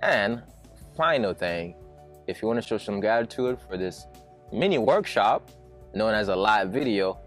And 0.02 0.42
final 0.96 1.34
thing, 1.34 1.76
if 2.30 2.44
you 2.44 2.48
want 2.48 2.62
to 2.62 2.68
show 2.68 2.78
some 2.78 3.00
gratitude 3.00 3.58
for 3.68 3.76
this 3.76 4.06
mini 4.54 4.78
workshop 4.78 5.50
known 5.96 6.14
as 6.14 6.28
a 6.28 6.36
live 6.36 6.70
video, 6.70 7.18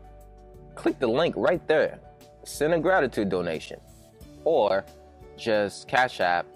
click 0.76 0.96
the 1.00 1.06
link 1.06 1.34
right 1.36 1.66
there. 1.66 1.98
Send 2.44 2.72
a 2.72 2.78
gratitude 2.78 3.28
donation 3.28 3.80
or 4.44 4.84
just 5.36 5.88
Cash 5.88 6.20
App 6.20 6.46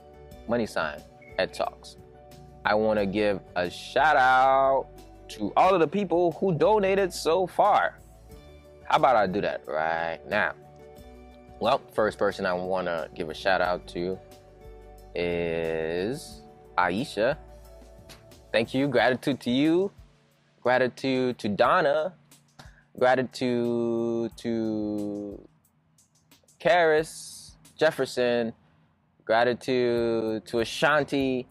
money 0.48 0.64
sign 0.64 1.00
Ed 1.38 1.52
Talks. 1.52 1.96
I 2.64 2.76
want 2.76 3.00
to 3.00 3.06
give 3.06 3.40
a 3.56 3.68
shout 3.68 4.16
out 4.16 4.86
to 5.30 5.52
all 5.56 5.74
of 5.74 5.80
the 5.80 5.88
people 5.88 6.30
who 6.32 6.54
donated 6.54 7.12
so 7.12 7.48
far. 7.48 7.98
How 8.84 8.98
about 8.98 9.16
I 9.16 9.26
do 9.26 9.40
that 9.40 9.62
right 9.66 10.20
now? 10.28 10.52
Well, 11.58 11.80
first 11.94 12.16
person 12.16 12.46
I 12.46 12.52
want 12.52 12.86
to 12.86 13.08
give 13.12 13.28
a 13.28 13.34
shout 13.34 13.60
out 13.60 13.88
to 13.88 14.16
is 15.16 16.42
Aisha. 16.78 17.36
Thank 18.52 18.74
you. 18.74 18.88
Gratitude 18.88 19.40
to 19.40 19.50
you. 19.50 19.90
Gratitude 20.62 21.38
to 21.38 21.48
Donna. 21.48 22.14
Gratitude 22.98 24.32
to 24.36 25.48
Karis 26.60 27.52
Jefferson. 27.78 28.52
Gratitude 29.24 30.46
to 30.46 30.60
Ashanti. 30.60 31.46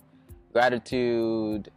Gratitude 0.54 1.72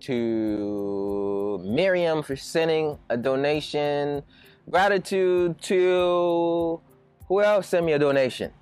to 0.00 1.60
Miriam 1.64 2.22
for 2.22 2.36
sending 2.36 2.98
a 3.10 3.16
donation. 3.16 4.22
Gratitude 4.70 5.60
to 5.62 6.80
who 7.26 7.42
else 7.42 7.68
sent 7.68 7.84
me 7.84 7.92
a 7.92 7.98
donation? 7.98 8.52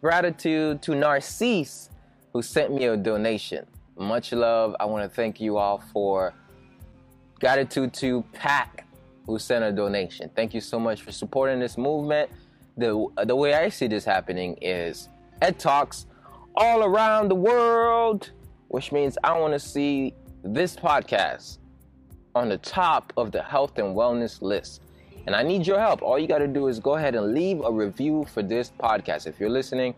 Gratitude 0.00 0.82
to 0.82 0.94
Narcisse 0.94 1.90
who 2.32 2.42
sent 2.42 2.72
me 2.72 2.84
a 2.84 2.96
donation. 2.96 3.66
Much 3.98 4.32
love. 4.32 4.76
I 4.78 4.84
want 4.84 5.02
to 5.02 5.14
thank 5.14 5.40
you 5.40 5.56
all 5.56 5.82
for 5.92 6.32
gratitude 7.40 7.92
to 7.94 8.24
Pack 8.32 8.86
who 9.26 9.38
sent 9.38 9.64
a 9.64 9.72
donation. 9.72 10.30
Thank 10.34 10.54
you 10.54 10.60
so 10.60 10.78
much 10.78 11.02
for 11.02 11.12
supporting 11.12 11.58
this 11.60 11.76
movement. 11.76 12.30
The 12.76 13.06
the 13.26 13.34
way 13.34 13.54
I 13.54 13.68
see 13.68 13.88
this 13.88 14.04
happening 14.04 14.56
is 14.62 15.08
Ed 15.42 15.58
Talks 15.58 16.06
all 16.54 16.84
around 16.84 17.28
the 17.28 17.34
world, 17.34 18.30
which 18.68 18.92
means 18.92 19.18
I 19.24 19.38
want 19.38 19.52
to 19.52 19.58
see 19.58 20.14
this 20.44 20.76
podcast 20.76 21.58
on 22.34 22.48
the 22.48 22.58
top 22.58 23.12
of 23.16 23.32
the 23.32 23.42
health 23.42 23.78
and 23.78 23.96
wellness 23.96 24.40
list. 24.40 24.82
And 25.26 25.34
I 25.36 25.42
need 25.42 25.66
your 25.66 25.78
help. 25.78 26.02
All 26.02 26.18
you 26.18 26.26
got 26.26 26.38
to 26.38 26.48
do 26.48 26.68
is 26.68 26.78
go 26.78 26.94
ahead 26.94 27.14
and 27.14 27.34
leave 27.34 27.60
a 27.60 27.70
review 27.70 28.24
for 28.32 28.42
this 28.42 28.72
podcast. 28.80 29.26
If 29.26 29.38
you're 29.38 29.50
listening, 29.50 29.94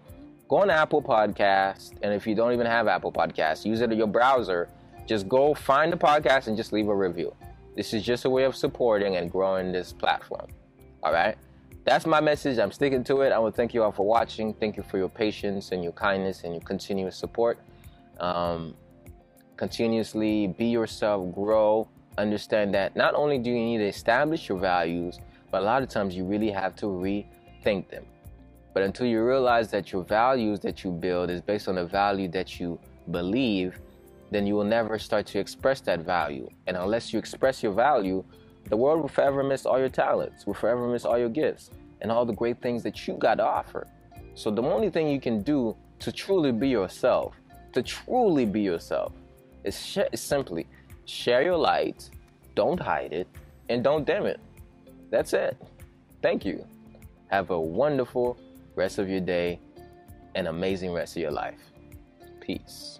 go 0.51 0.57
on 0.57 0.69
Apple 0.69 1.01
Podcast, 1.01 1.93
and 2.03 2.13
if 2.13 2.27
you 2.27 2.35
don't 2.35 2.53
even 2.53 2.67
have 2.67 2.89
Apple 2.89 3.13
Podcast, 3.13 3.65
use 3.65 3.83
it 3.83 3.93
in 3.93 3.97
your 3.97 4.09
browser. 4.09 4.69
Just 5.07 5.29
go 5.29 5.55
find 5.55 5.93
the 5.93 5.97
podcast 5.97 6.49
and 6.49 6.57
just 6.57 6.73
leave 6.73 6.89
a 6.89 6.95
review. 6.95 7.33
This 7.77 7.95
is 7.95 8.03
just 8.03 8.25
a 8.25 8.31
way 8.31 8.43
of 8.43 8.57
supporting 8.57 9.15
and 9.15 9.31
growing 9.31 9.71
this 9.71 9.93
platform. 9.93 10.49
All 11.05 11.13
right? 11.13 11.39
That's 11.85 12.05
my 12.05 12.21
message. 12.21 12.59
I'm 12.59 12.73
sticking 12.73 13.05
to 13.05 13.21
it. 13.21 13.31
I 13.31 13.39
want 13.39 13.55
to 13.55 13.57
thank 13.57 13.75
you 13.75 13.85
all 13.85 13.93
for 13.93 14.05
watching. 14.05 14.53
Thank 14.53 14.77
you 14.77 14.83
for 14.83 14.99
your 14.99 15.09
patience 15.09 15.71
and 15.71 15.85
your 15.85 15.93
kindness 15.93 16.43
and 16.43 16.53
your 16.53 16.63
continuous 16.63 17.17
support. 17.17 17.61
Um, 18.19 18.75
continuously 19.57 20.49
be 20.49 20.67
yourself, 20.67 21.33
grow, 21.33 21.87
understand 22.19 22.75
that 22.75 22.97
not 22.97 23.15
only 23.15 23.39
do 23.39 23.51
you 23.51 23.57
need 23.57 23.79
to 23.79 23.87
establish 23.87 24.49
your 24.49 24.59
values, 24.59 25.21
but 25.53 25.63
a 25.63 25.65
lot 25.65 25.85
of 25.85 25.89
times 25.89 26.17
you 26.17 26.25
really 26.25 26.51
have 26.51 26.75
to 26.77 26.87
rethink 26.87 27.89
them. 27.89 28.05
But 28.73 28.83
until 28.85 29.07
you 29.07 29.25
realize 29.25 29.71
that 29.71 29.93
your 29.93 30.05
values 30.05 30.61
that 30.61 30.85
you 30.85 30.93
build 30.93 31.31
is 31.31 31.41
based 31.41 31.69
on 31.69 31.75
the 31.75 31.85
value 31.85 32.29
that 32.29 32.61
you 32.61 32.79
believe, 33.11 33.79
then 34.31 34.47
you 34.47 34.55
will 34.55 34.65
never 34.65 34.99
start 34.99 35.27
to 35.27 35.39
express 35.39 35.81
that 35.83 36.01
value. 36.01 36.49
And 36.67 36.77
unless 36.77 37.13
you 37.13 37.19
express 37.19 37.63
your 37.63 37.73
value, 37.73 38.25
the 38.69 38.77
world 38.77 39.01
will 39.01 39.09
forever 39.09 39.43
miss 39.43 39.67
all 39.67 39.79
your 39.79 39.89
talents, 39.89 40.47
will 40.47 40.55
forever 40.55 40.87
miss 40.87 41.05
all 41.05 41.19
your 41.19 41.29
gifts, 41.29 41.71
and 42.01 42.13
all 42.13 42.25
the 42.25 42.33
great 42.33 42.63
things 42.63 42.83
that 42.85 43.09
you 43.09 43.15
got 43.15 43.37
to 43.37 43.45
offer. 43.45 43.87
So 44.35 44.51
the 44.51 44.63
only 44.63 44.91
thing 44.91 45.09
you 45.09 45.21
can 45.21 45.43
do 45.43 45.77
to 45.99 46.13
truly 46.13 46.53
be 46.53 46.69
yourself, 46.69 47.35
to 47.73 47.83
truly 47.83 48.47
be 48.47 48.61
yourself, 48.61 49.13
is, 49.65 49.85
sh- 49.85 49.99
is 50.13 50.21
simply 50.21 50.67
share 51.05 51.43
your 51.43 51.57
light, 51.57 52.09
don't 52.55 52.79
hide 52.79 53.13
it, 53.13 53.27
and 53.69 53.83
don't 53.83 54.07
dim 54.07 54.27
it. 54.27 54.41
That's 55.11 55.33
it. 55.33 55.57
Thank 56.23 56.45
you. 56.45 56.65
Have 57.29 57.51
a 57.51 57.61
wonderful 57.61 58.39
rest 58.81 58.99
of 58.99 59.11
your 59.11 59.21
day, 59.21 59.61
and 60.35 60.49
amazing 60.49 60.91
rest 60.93 61.15
of 61.17 61.23
your 61.23 61.31
life. 61.31 61.61
Peace. 62.41 63.00